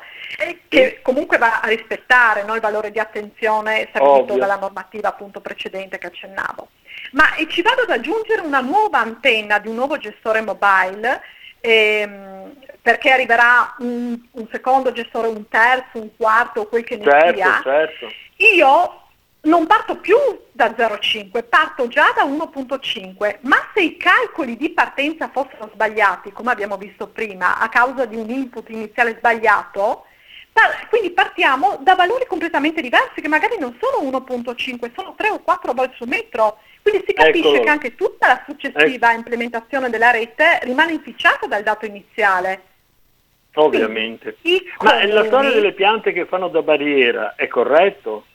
che 0.69 1.01
comunque 1.03 1.39
va 1.39 1.61
a 1.61 1.69
rispettare 1.69 2.45
no, 2.45 2.55
il 2.55 2.61
valore 2.61 2.91
di 2.91 2.99
attenzione 2.99 3.87
stabilito 3.91 4.33
Ovvio. 4.33 4.37
dalla 4.39 4.57
normativa 4.57 5.09
appunto 5.09 5.41
precedente 5.41 5.99
che 5.99 6.07
accennavo. 6.07 6.69
Ma 7.13 7.35
e 7.35 7.47
ci 7.49 7.63
vado 7.63 7.83
ad 7.83 7.91
aggiungere 7.91 8.41
una 8.43 8.61
nuova 8.61 8.99
antenna 9.01 9.59
di 9.59 9.69
un 9.69 9.75
nuovo 9.75 9.97
gestore 9.99 10.41
mobile 10.41 11.23
ehm, 11.61 12.55
perché 12.83 13.11
arriverà 13.11 13.75
un, 13.79 14.19
un 14.33 14.49
secondo 14.51 14.93
gestore, 14.93 15.29
un 15.29 15.49
terzo, 15.49 16.01
un 16.01 16.11
quarto, 16.17 16.67
quel 16.67 16.85
che 16.85 16.97
ne 16.97 17.05
Certo, 17.05 17.35
sia, 17.35 17.61
certo. 17.63 18.11
io 18.37 19.03
non 19.43 19.67
parto 19.67 19.97
più 19.97 20.17
da 20.53 20.69
0,5, 20.71 21.45
parto 21.49 21.89
già 21.89 22.13
da 22.15 22.25
1,5, 22.25 23.39
ma 23.43 23.57
se 23.75 23.83
i 23.83 23.97
calcoli 23.97 24.57
di 24.57 24.71
partenza 24.71 25.31
fossero 25.33 25.71
sbagliati, 25.73 26.33
come 26.33 26.51
abbiamo 26.53 26.77
visto 26.77 27.07
prima, 27.07 27.59
a 27.59 27.69
causa 27.69 28.05
di 28.05 28.17
un 28.17 28.29
input 28.29 28.69
iniziale 28.69 29.17
sbagliato, 29.17 30.05
par- 30.53 30.89
quindi 30.89 31.01
Quindi 31.01 31.11
partiamo 31.13 31.79
da 31.81 31.95
valori 31.95 32.27
completamente 32.27 32.83
diversi 32.83 33.23
che 33.23 33.29
magari 33.29 33.57
non 33.59 33.77
sono 33.81 34.11
1.5, 34.11 34.93
sono 34.95 35.15
3 35.17 35.31
o 35.31 35.39
4 35.41 35.73
volt 35.73 35.95
su 35.95 36.05
metro. 36.05 36.59
Quindi 36.83 37.05
si 37.07 37.15
capisce 37.15 37.49
Eccolo. 37.49 37.63
che 37.63 37.69
anche 37.71 37.95
tutta 37.95 38.27
la 38.27 38.43
successiva 38.47 39.13
implementazione 39.13 39.89
della 39.89 40.11
rete 40.11 40.59
rimane 40.63 40.93
inficiata 40.93 41.47
dal 41.47 41.63
dato 41.63 41.87
iniziale. 41.87 42.63
Ovviamente. 43.55 44.37
I 44.43 44.63
Ma 44.81 44.95
la 44.95 45.01
comuni- 45.09 45.27
storia 45.27 45.51
delle 45.53 45.73
piante 45.73 46.13
che 46.13 46.27
fanno 46.27 46.49
da 46.49 46.63
barriera 46.63 47.35
è 47.35 47.49
corretto? 47.49 48.27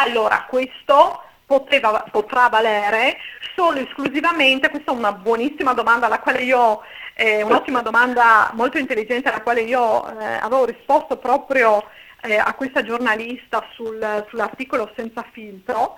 Allora, 0.00 0.46
questo 0.48 1.22
poteva- 1.44 2.04
potrà 2.10 2.48
valere 2.48 3.16
solo 3.56 3.80
esclusivamente, 3.80 4.70
questa 4.70 4.92
è 4.92 4.94
una 4.94 5.12
buonissima 5.12 5.72
domanda 5.74 6.06
alla 6.06 6.20
quale 6.20 6.42
io, 6.42 6.82
eh, 7.14 7.42
un'ottima 7.42 7.82
domanda 7.82 8.50
molto 8.54 8.78
intelligente 8.78 9.28
alla 9.28 9.42
quale 9.42 9.62
io 9.62 10.06
eh, 10.20 10.24
avevo 10.40 10.64
risposto 10.66 11.16
proprio 11.16 11.82
eh, 12.22 12.36
a 12.36 12.54
questa 12.54 12.82
giornalista 12.82 13.64
sul- 13.74 14.26
sull'articolo 14.28 14.92
senza 14.96 15.24
filtro. 15.32 15.96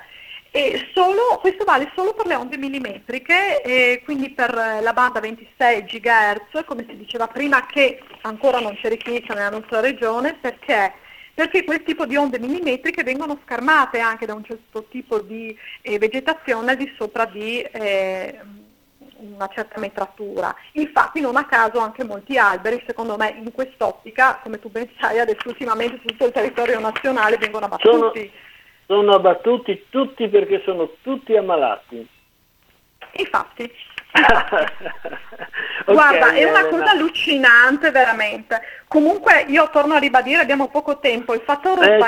E 0.53 0.91
solo, 0.95 1.39
questo 1.41 1.65
vale 1.65 1.93
solo 1.95 2.13
per 2.15 2.27
le 2.27 2.35
onde 2.35 2.57
millimetriche, 2.57 3.61
e 3.63 4.01
quindi 4.05 4.31
per 4.31 4.53
eh, 4.57 4.81
la 4.81 4.93
banda 4.93 5.21
26 5.21 5.85
GHz, 5.85 6.65
come 6.65 6.85
si 6.89 6.97
diceva 6.97 7.29
prima, 7.29 7.67
che 7.67 8.01
ancora 8.23 8.59
non 8.61 8.75
c'è 8.77 8.89
richiesta 8.89 9.35
nella 9.35 9.51
nostra 9.51 9.81
regione, 9.81 10.35
perché? 10.35 10.93
Perché 11.41 11.65
quel 11.65 11.83
tipo 11.85 12.05
di 12.05 12.17
onde 12.17 12.39
millimetriche 12.39 13.03
vengono 13.03 13.39
scarmate 13.47 13.99
anche 13.99 14.27
da 14.27 14.35
un 14.35 14.45
certo 14.45 14.85
tipo 14.91 15.21
di 15.21 15.59
eh, 15.81 15.97
vegetazione 15.97 16.73
al 16.73 16.77
di 16.77 16.93
sopra 16.99 17.25
di 17.25 17.63
eh, 17.63 18.39
una 19.17 19.49
certa 19.49 19.81
metratura. 19.81 20.55
Infatti 20.73 21.19
non 21.23 21.37
a 21.37 21.47
caso 21.47 21.79
anche 21.79 22.05
molti 22.05 22.37
alberi, 22.37 22.85
secondo 22.87 23.17
me, 23.17 23.35
in 23.39 23.51
quest'ottica, 23.53 24.39
come 24.43 24.59
tu 24.61 24.69
ben 24.69 24.87
sai, 25.01 25.19
adesso 25.19 25.49
ultimamente 25.49 25.99
su 26.01 26.09
tutto 26.09 26.27
il 26.27 26.33
territorio 26.33 26.79
nazionale 26.79 27.39
vengono 27.39 27.65
abbattuti. 27.65 28.31
Sono 28.85 29.15
abbattuti 29.15 29.87
tutti 29.89 30.29
perché 30.29 30.61
sono 30.67 30.91
tutti 31.01 31.35
ammalati. 31.35 32.07
Infatti, 33.13 33.73
Ok, 35.87 35.93
Guarda, 35.93 36.33
è 36.33 36.45
una 36.45 36.67
cosa 36.67 36.91
allucinante 36.91 37.91
veramente. 37.91 38.61
Comunque 38.87 39.45
io 39.49 39.71
torno 39.71 39.95
a 39.95 39.99
ribadire, 39.99 40.43
abbiamo 40.43 40.69
poco 40.69 40.99
tempo, 40.99 41.35
il 41.35 41.43
fattore 41.45 41.97
Eh 41.97 41.99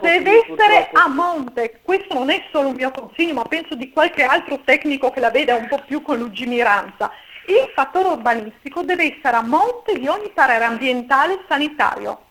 sì, 0.00 0.22
deve 0.22 0.42
sì, 0.44 0.52
essere 0.52 0.90
a 0.92 1.08
monte. 1.08 1.80
Questo 1.82 2.14
non 2.14 2.30
è 2.30 2.42
solo 2.50 2.68
un 2.68 2.74
mio 2.74 2.90
consiglio, 2.90 3.34
ma 3.34 3.44
penso 3.44 3.74
di 3.74 3.90
qualche 3.92 4.24
altro 4.24 4.60
tecnico 4.64 5.10
che 5.10 5.20
la 5.20 5.30
veda 5.30 5.54
un 5.54 5.68
po' 5.68 5.82
più 5.86 6.02
con 6.02 6.18
lungimiranza. 6.18 7.10
Il 7.46 7.70
fattore 7.74 8.08
urbanistico 8.08 8.82
deve 8.82 9.16
essere 9.16 9.36
a 9.36 9.42
monte 9.42 9.98
di 9.98 10.06
ogni 10.06 10.30
parere 10.34 10.64
ambientale 10.64 11.34
e 11.34 11.40
sanitario. 11.48 12.27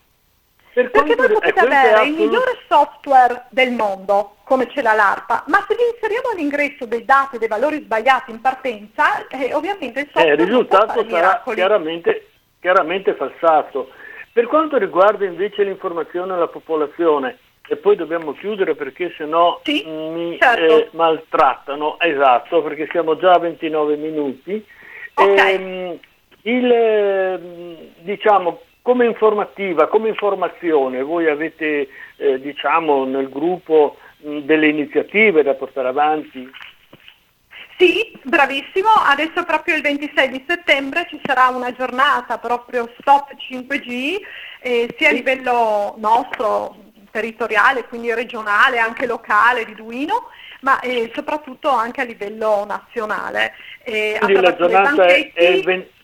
Per 0.78 0.92
Perché 0.92 1.16
voi 1.16 1.26
eh, 1.26 1.32
potete 1.32 1.60
è 1.60 1.64
avere 1.64 2.06
il 2.06 2.14
migliore 2.14 2.56
software 2.68 3.46
del 3.48 3.72
mondo, 3.72 4.36
come 4.44 4.68
c'è 4.68 4.80
la 4.80 4.92
LARPA, 4.92 5.42
ma 5.48 5.64
se 5.66 5.74
vi 5.74 5.82
inseriamo 5.92 6.28
all'ingresso 6.32 6.86
dei 6.86 7.04
dati 7.04 7.34
e 7.34 7.38
dei 7.40 7.48
valori 7.48 7.80
sbagliati 7.80 8.30
in 8.30 8.40
partenza, 8.40 9.26
eh, 9.26 9.52
ovviamente 9.54 9.98
il 9.98 10.06
Eh, 10.06 10.10
software 10.12 10.34
il 10.34 10.48
non 10.48 10.66
può 10.66 10.78
risultato 10.78 11.08
sarà 11.08 11.42
chiaramente, 11.52 12.28
chiaramente 12.60 13.14
falsato. 13.14 13.90
Per 14.32 14.46
quanto 14.46 14.76
riguarda 14.76 15.24
invece 15.24 15.64
l'informazione 15.64 16.34
alla 16.34 16.46
popolazione, 16.46 17.38
e 17.66 17.74
poi 17.74 17.96
dobbiamo 17.96 18.32
chiudere 18.34 18.76
perché 18.76 19.12
sennò 19.16 19.60
Sì, 19.64 19.84
mi 19.84 20.38
certo. 20.38 20.76
eh, 20.76 20.88
maltrattano, 20.92 21.98
esatto, 21.98 22.62
perché 22.62 22.86
siamo 22.92 23.16
già 23.16 23.32
a 23.32 23.38
29 23.40 23.96
minuti. 23.96 24.64
Ok. 25.14 25.38
Ehm, 25.38 25.98
il, 26.42 26.70
ehm, 26.70 27.76
diciamo, 27.96 28.60
come 28.88 29.04
informativa, 29.04 29.86
come 29.86 30.08
informazione, 30.08 31.02
voi 31.02 31.28
avete 31.28 31.88
eh, 32.16 32.40
diciamo, 32.40 33.04
nel 33.04 33.28
gruppo 33.28 33.98
mh, 34.20 34.38
delle 34.38 34.68
iniziative 34.68 35.42
da 35.42 35.52
portare 35.52 35.88
avanti? 35.88 36.50
Sì, 37.76 38.18
bravissimo. 38.22 38.88
Adesso 38.88 39.44
proprio 39.44 39.76
il 39.76 39.82
26 39.82 40.30
di 40.30 40.42
settembre 40.48 41.06
ci 41.10 41.20
sarà 41.22 41.48
una 41.48 41.70
giornata 41.74 42.38
proprio 42.38 42.90
Stop 42.98 43.34
5G, 43.34 44.20
eh, 44.62 44.94
sia 44.96 45.10
a 45.10 45.12
livello 45.12 45.94
nostro, 45.98 46.74
territoriale, 47.10 47.84
quindi 47.84 48.14
regionale, 48.14 48.78
anche 48.78 49.04
locale 49.04 49.66
di 49.66 49.74
Duino, 49.74 50.28
ma 50.62 50.80
eh, 50.80 51.12
soprattutto 51.14 51.68
anche 51.68 52.00
a 52.00 52.04
livello 52.04 52.64
nazionale. 52.66 53.52
Eh, 53.84 54.16
Quindi 54.18 54.40
la 54.40 54.56
giornata 54.56 55.04
è, 55.04 55.12
il 55.12 55.28
banchetti- 55.34 55.62
20 55.66 55.96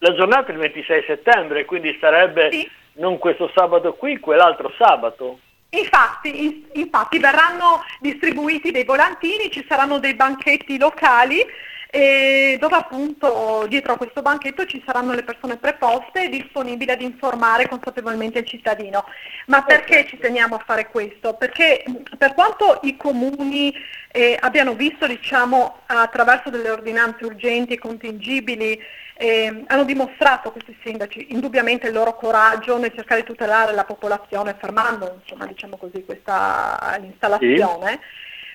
la 0.00 0.14
giornata 0.14 0.48
è 0.48 0.52
il 0.52 0.58
26 0.58 1.04
settembre, 1.06 1.64
quindi 1.64 1.96
sarebbe 2.00 2.50
Sì. 2.50 2.68
non 2.94 3.18
questo 3.18 3.50
sabato 3.54 3.94
qui, 3.94 4.18
quell'altro 4.18 4.72
sabato. 4.76 5.40
Infatti, 5.70 6.44
in- 6.44 6.64
infatti 6.72 7.18
verranno 7.18 7.84
distribuiti 8.00 8.70
dei 8.72 8.84
volantini, 8.84 9.50
ci 9.50 9.64
saranno 9.68 9.98
dei 9.98 10.14
banchetti 10.14 10.78
locali 10.78 11.44
e 11.92 12.56
dove 12.60 12.76
appunto 12.76 13.66
dietro 13.68 13.94
a 13.94 13.96
questo 13.96 14.22
banchetto 14.22 14.64
ci 14.64 14.80
saranno 14.86 15.12
le 15.12 15.24
persone 15.24 15.56
preposte 15.56 16.24
e 16.24 16.28
disponibili 16.28 16.90
ad 16.90 17.00
informare 17.02 17.68
consapevolmente 17.68 18.38
il 18.38 18.46
cittadino. 18.46 19.04
Ma 19.46 19.62
perché 19.62 20.06
ci 20.06 20.16
teniamo 20.16 20.54
a 20.56 20.62
fare 20.64 20.86
questo? 20.88 21.34
Perché 21.34 21.84
per 22.16 22.34
quanto 22.34 22.78
i 22.82 22.96
comuni 22.96 23.74
eh, 24.12 24.36
abbiano 24.40 24.74
visto 24.74 25.06
diciamo, 25.06 25.80
attraverso 25.86 26.48
delle 26.50 26.70
ordinanze 26.70 27.24
urgenti 27.24 27.74
e 27.74 27.78
contingibili 27.78 28.80
eh, 29.20 29.64
hanno 29.66 29.84
dimostrato 29.84 30.50
questi 30.50 30.74
sindaci 30.82 31.26
indubbiamente 31.32 31.86
il 31.88 31.92
loro 31.92 32.16
coraggio 32.16 32.78
nel 32.78 32.94
cercare 32.94 33.20
di 33.20 33.26
tutelare 33.26 33.74
la 33.74 33.84
popolazione 33.84 34.56
fermando 34.58 35.20
insomma, 35.20 35.44
diciamo 35.44 35.76
così, 35.76 36.02
questa 36.06 36.98
installazione, 37.02 38.00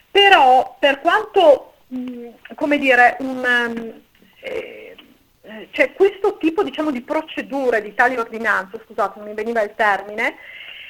però 0.10 0.76
per 0.80 1.02
quanto 1.02 1.76
mh, 1.86 2.30
come 2.56 2.80
dire, 2.80 3.16
un, 3.20 3.38
um, 3.38 4.02
eh, 4.40 4.96
eh, 5.44 5.68
cioè, 5.70 5.94
questo 5.94 6.38
tipo 6.38 6.64
diciamo, 6.64 6.90
di 6.90 7.02
procedure, 7.02 7.84
di 7.84 7.94
tali 7.94 8.18
ordinanze, 8.18 8.82
scusate 8.86 9.20
non 9.20 9.28
mi 9.28 9.36
veniva 9.36 9.62
il 9.62 9.74
termine, 9.76 10.38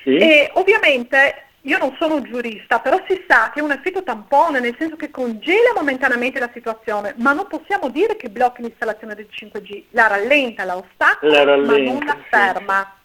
Sì? 0.04 0.16
e 0.16 0.52
ovviamente 0.54 1.48
io 1.66 1.78
non 1.80 1.96
sono 2.00 2.22
giurista, 2.22 2.80
però 2.80 3.02
si 3.08 3.24
sa 3.28 3.50
che 3.52 3.60
è 3.60 3.64
un 3.64 3.72
effetto 3.72 4.04
tampone, 4.04 4.60
nel 4.60 4.76
senso 4.78 4.96
che 4.96 5.10
congela 5.10 5.74
momentaneamente 5.76 6.40
la 6.40 6.50
situazione, 6.54 7.16
ma 7.18 7.34
non 7.34 7.48
possiamo 7.48 7.90
dire 7.90 8.16
che 8.18 8.30
blocchi 8.30 8.62
l'installazione 8.62 9.16
del 9.16 9.28
5G, 9.32 9.86
la 9.90 10.08
rallenta, 10.08 10.64
la 10.64 10.78
ostacola, 10.78 11.44
La 11.44 11.58
ma 11.58 11.78
non 11.78 12.04
la 12.06 12.14
sì. 12.14 12.28
ferma. 12.30 12.96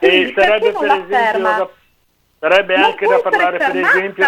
E 0.00 0.08
Quindi 0.08 0.34
sarebbe 0.36 0.72
perché 0.72 0.72
non 0.72 0.80
per 0.80 0.88
la 0.88 0.94
esempio 0.94 1.16
ferma? 1.16 1.56
da- 1.56 1.70
sarebbe 2.40 2.74
anche 2.74 3.06
da 3.06 3.20
parlare 3.20 3.56
per 3.58 3.70
fermata, 3.70 3.96
esempio 3.96 4.26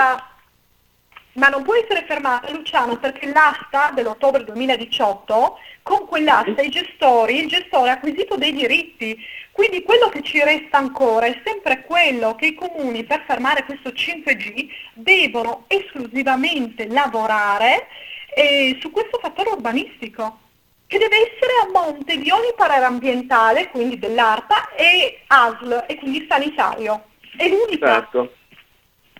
Ma 1.32 1.48
non 1.48 1.62
può 1.64 1.74
essere 1.74 2.04
fermata 2.06 2.50
Luciano 2.52 2.96
perché 2.98 3.26
l'asta 3.26 3.90
dell'ottobre 3.92 4.44
2018, 4.44 5.58
con 5.82 6.06
quell'asta 6.06 6.62
i 6.62 6.70
gestori, 6.70 7.40
il 7.40 7.48
gestore 7.48 7.90
ha 7.90 7.94
acquisito 7.94 8.36
dei 8.36 8.52
diritti, 8.52 9.18
quindi 9.56 9.82
quello 9.82 10.10
che 10.10 10.20
ci 10.22 10.38
resta 10.44 10.76
ancora 10.76 11.24
è 11.24 11.40
sempre 11.42 11.80
quello 11.80 12.34
che 12.34 12.48
i 12.48 12.54
comuni 12.54 13.04
per 13.04 13.24
fermare 13.26 13.64
questo 13.64 13.88
5G 13.88 14.68
devono 14.92 15.64
esclusivamente 15.66 16.86
lavorare 16.86 17.86
eh, 18.34 18.76
su 18.82 18.90
questo 18.90 19.18
fattore 19.18 19.48
urbanistico 19.48 20.40
che 20.86 20.98
deve 20.98 21.16
essere 21.16 21.52
a 21.64 21.70
monte 21.72 22.18
di 22.18 22.30
ogni 22.30 22.52
parere 22.54 22.84
ambientale, 22.84 23.70
quindi 23.70 23.98
dell'ARPA 23.98 24.74
e 24.74 25.22
ASL 25.26 25.84
e 25.88 25.96
quindi 25.96 26.26
sanitario. 26.28 27.04
È 27.34 27.48
l'unica. 27.48 27.86
certo. 27.86 28.35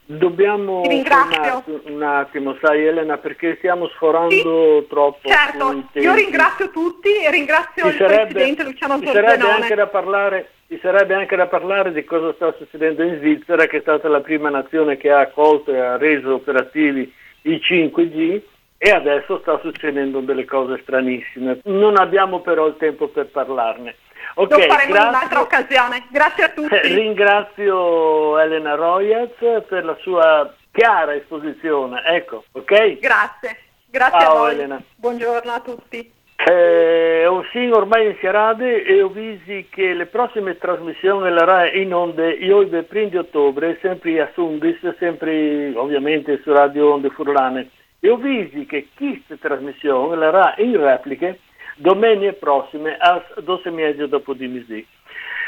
Dobbiamo 0.08 0.82
un 0.82 2.02
attimo, 2.02 2.56
sai 2.60 2.86
Elena, 2.86 3.18
perché 3.18 3.56
stiamo 3.56 3.88
sforando 3.88 4.84
troppo. 4.88 5.28
Certo, 5.28 5.84
io 5.94 6.14
ringrazio 6.14 6.70
tutti 6.70 7.12
e 7.24 7.30
ringrazio 7.30 7.82
Ci 7.84 7.88
il 7.88 7.96
sarebbe, 7.96 8.32
Presidente 8.32 8.62
Luciano 8.62 9.00
ci 9.00 9.06
sarebbe 9.06 9.28
Zorzenone. 9.28 9.62
anche 9.62 9.74
da 9.74 9.86
parlare 9.88 10.50
ci 10.68 10.78
sarebbe 10.80 11.14
anche 11.14 11.36
da 11.36 11.46
parlare 11.46 11.92
di 11.92 12.04
cosa 12.04 12.32
sta 12.34 12.52
succedendo 12.56 13.02
in 13.02 13.16
Svizzera, 13.18 13.66
che 13.66 13.78
è 13.78 13.80
stata 13.80 14.08
la 14.08 14.20
prima 14.20 14.48
nazione 14.48 14.96
che 14.96 15.10
ha 15.10 15.20
accolto 15.20 15.72
e 15.72 15.78
ha 15.78 15.96
reso 15.96 16.34
operativi 16.34 17.12
i 17.42 17.60
5G 17.62 18.40
e 18.78 18.90
adesso 18.90 19.38
sta 19.40 19.58
succedendo 19.60 20.20
delle 20.20 20.44
cose 20.44 20.78
stranissime. 20.82 21.60
Non 21.64 21.96
abbiamo 21.96 22.40
però 22.40 22.66
il 22.66 22.76
tempo 22.78 23.08
per 23.08 23.26
parlarne. 23.26 23.94
Ok, 24.38 24.50
Lo 24.50 24.58
faremo 24.58 24.82
in 24.82 24.90
grazie. 24.90 25.08
un'altra 25.08 25.40
occasione. 25.40 26.06
Grazie 26.10 26.44
a 26.44 26.48
tutti. 26.50 26.74
Eh, 26.74 26.94
Ringrazio 26.94 28.38
Elena 28.38 28.74
Royaz 28.74 29.30
per 29.66 29.84
la 29.84 29.96
sua 30.02 30.52
chiara 30.72 31.14
esposizione. 31.14 32.02
Ecco, 32.04 32.44
ok? 32.52 32.98
Grazie. 32.98 33.58
Grazie 33.90 34.20
Ciao, 34.20 34.32
a 34.34 34.38
voi. 34.38 34.52
Elena. 34.52 34.82
Buongiorno 34.96 35.52
a 35.52 35.60
tutti. 35.60 36.12
Eh, 36.48 37.26
un 37.26 37.42
sì 37.50 37.70
ormai 37.70 38.08
in 38.08 38.16
serade 38.20 38.84
e 38.84 39.00
ho 39.00 39.08
visto 39.08 39.52
che 39.70 39.94
le 39.94 40.04
prossime 40.04 40.58
trasmissioni 40.58 41.30
la 41.30 41.44
RAI 41.44 41.80
in 41.80 41.94
onde 41.94 42.30
io 42.32 42.60
il 42.60 42.84
primo 42.84 43.08
di 43.08 43.16
ottobre 43.16 43.78
sempre 43.80 44.20
a 44.20 44.28
Sundis, 44.34 44.78
sempre 44.98 45.72
ovviamente 45.74 46.38
su 46.42 46.52
Radio 46.52 46.92
Onde 46.92 47.08
Furlane 47.08 47.70
e 48.00 48.10
ho 48.10 48.16
visto 48.16 48.58
che 48.68 48.88
queste 48.94 49.38
trasmissioni 49.38 50.14
la 50.18 50.28
RAI 50.28 50.54
in 50.58 50.76
repliche 50.78 51.38
domenica 51.76 52.32
prossime 52.32 52.96
a 52.96 53.22
12 53.42 53.70
mesi 53.70 54.08
dopo 54.08 54.34
di 54.34 54.48
mesi. 54.48 54.86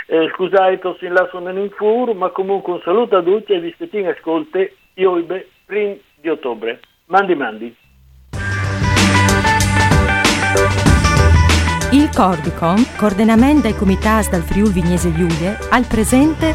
Eh, 0.06 0.30
scusate 0.34 0.96
se 0.98 1.08
la 1.08 1.28
sono 1.30 1.50
in 1.50 1.70
fur, 1.70 2.14
ma 2.14 2.30
comunque 2.30 2.72
un 2.72 2.80
saluto 2.82 3.16
a 3.16 3.22
tutti 3.22 3.52
e 3.52 3.60
vi 3.60 3.70
spettin 3.72 4.06
ascolte, 4.06 4.76
io 4.94 5.22
prima 5.66 5.94
di 6.14 6.28
ottobre. 6.28 6.80
Mandi 7.06 7.34
mandi. 7.34 7.76
Il 11.90 12.10
Cordicom, 12.14 12.84
coordinamento 12.98 13.62
dai 13.62 13.74
comitati 13.74 14.28
dal 14.30 14.42
Friuli 14.42 14.72
Vignese 14.72 15.12
Giulie, 15.12 15.56
al 15.70 15.86
presente 15.86 16.52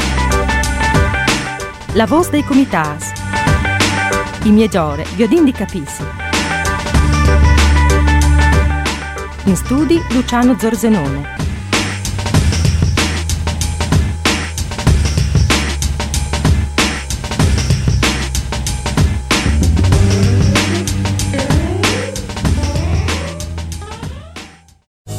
la 1.95 2.05
voce 2.05 2.31
dei 2.31 2.43
comitati. 2.43 3.05
I 4.45 4.51
migliori 4.51 5.03
viodin 5.15 5.43
di 5.43 5.51
capissi. 5.51 6.22
In 9.45 9.57
studi 9.57 9.99
Luciano 10.13 10.55
Zorzenone. 10.55 11.27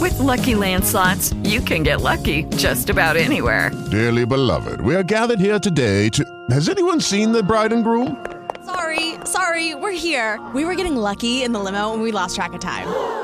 With 0.00 0.18
Lucky 0.18 0.54
Land 0.54 0.84
slots, 0.86 1.34
you 1.42 1.60
can 1.60 1.82
get 1.82 2.00
lucky 2.00 2.44
just 2.56 2.88
about 2.88 3.16
anywhere. 3.18 3.70
Dearly 3.90 4.24
beloved, 4.24 4.80
we 4.80 4.94
are 4.94 5.02
gathered 5.02 5.38
here 5.38 5.58
today 5.58 6.08
to. 6.08 6.24
Has 6.50 6.70
anyone 6.70 6.98
seen 6.98 7.30
the 7.32 7.42
bride 7.42 7.74
and 7.74 7.84
groom? 7.84 8.24
Sorry, 8.64 9.16
sorry, 9.26 9.74
we're 9.74 9.92
here. 9.92 10.40
We 10.54 10.64
were 10.64 10.74
getting 10.74 10.96
lucky 10.96 11.42
in 11.42 11.52
the 11.52 11.60
limo 11.60 11.92
and 11.92 12.00
we 12.00 12.10
lost 12.10 12.36
track 12.36 12.54
of 12.54 12.60
time. 12.60 13.23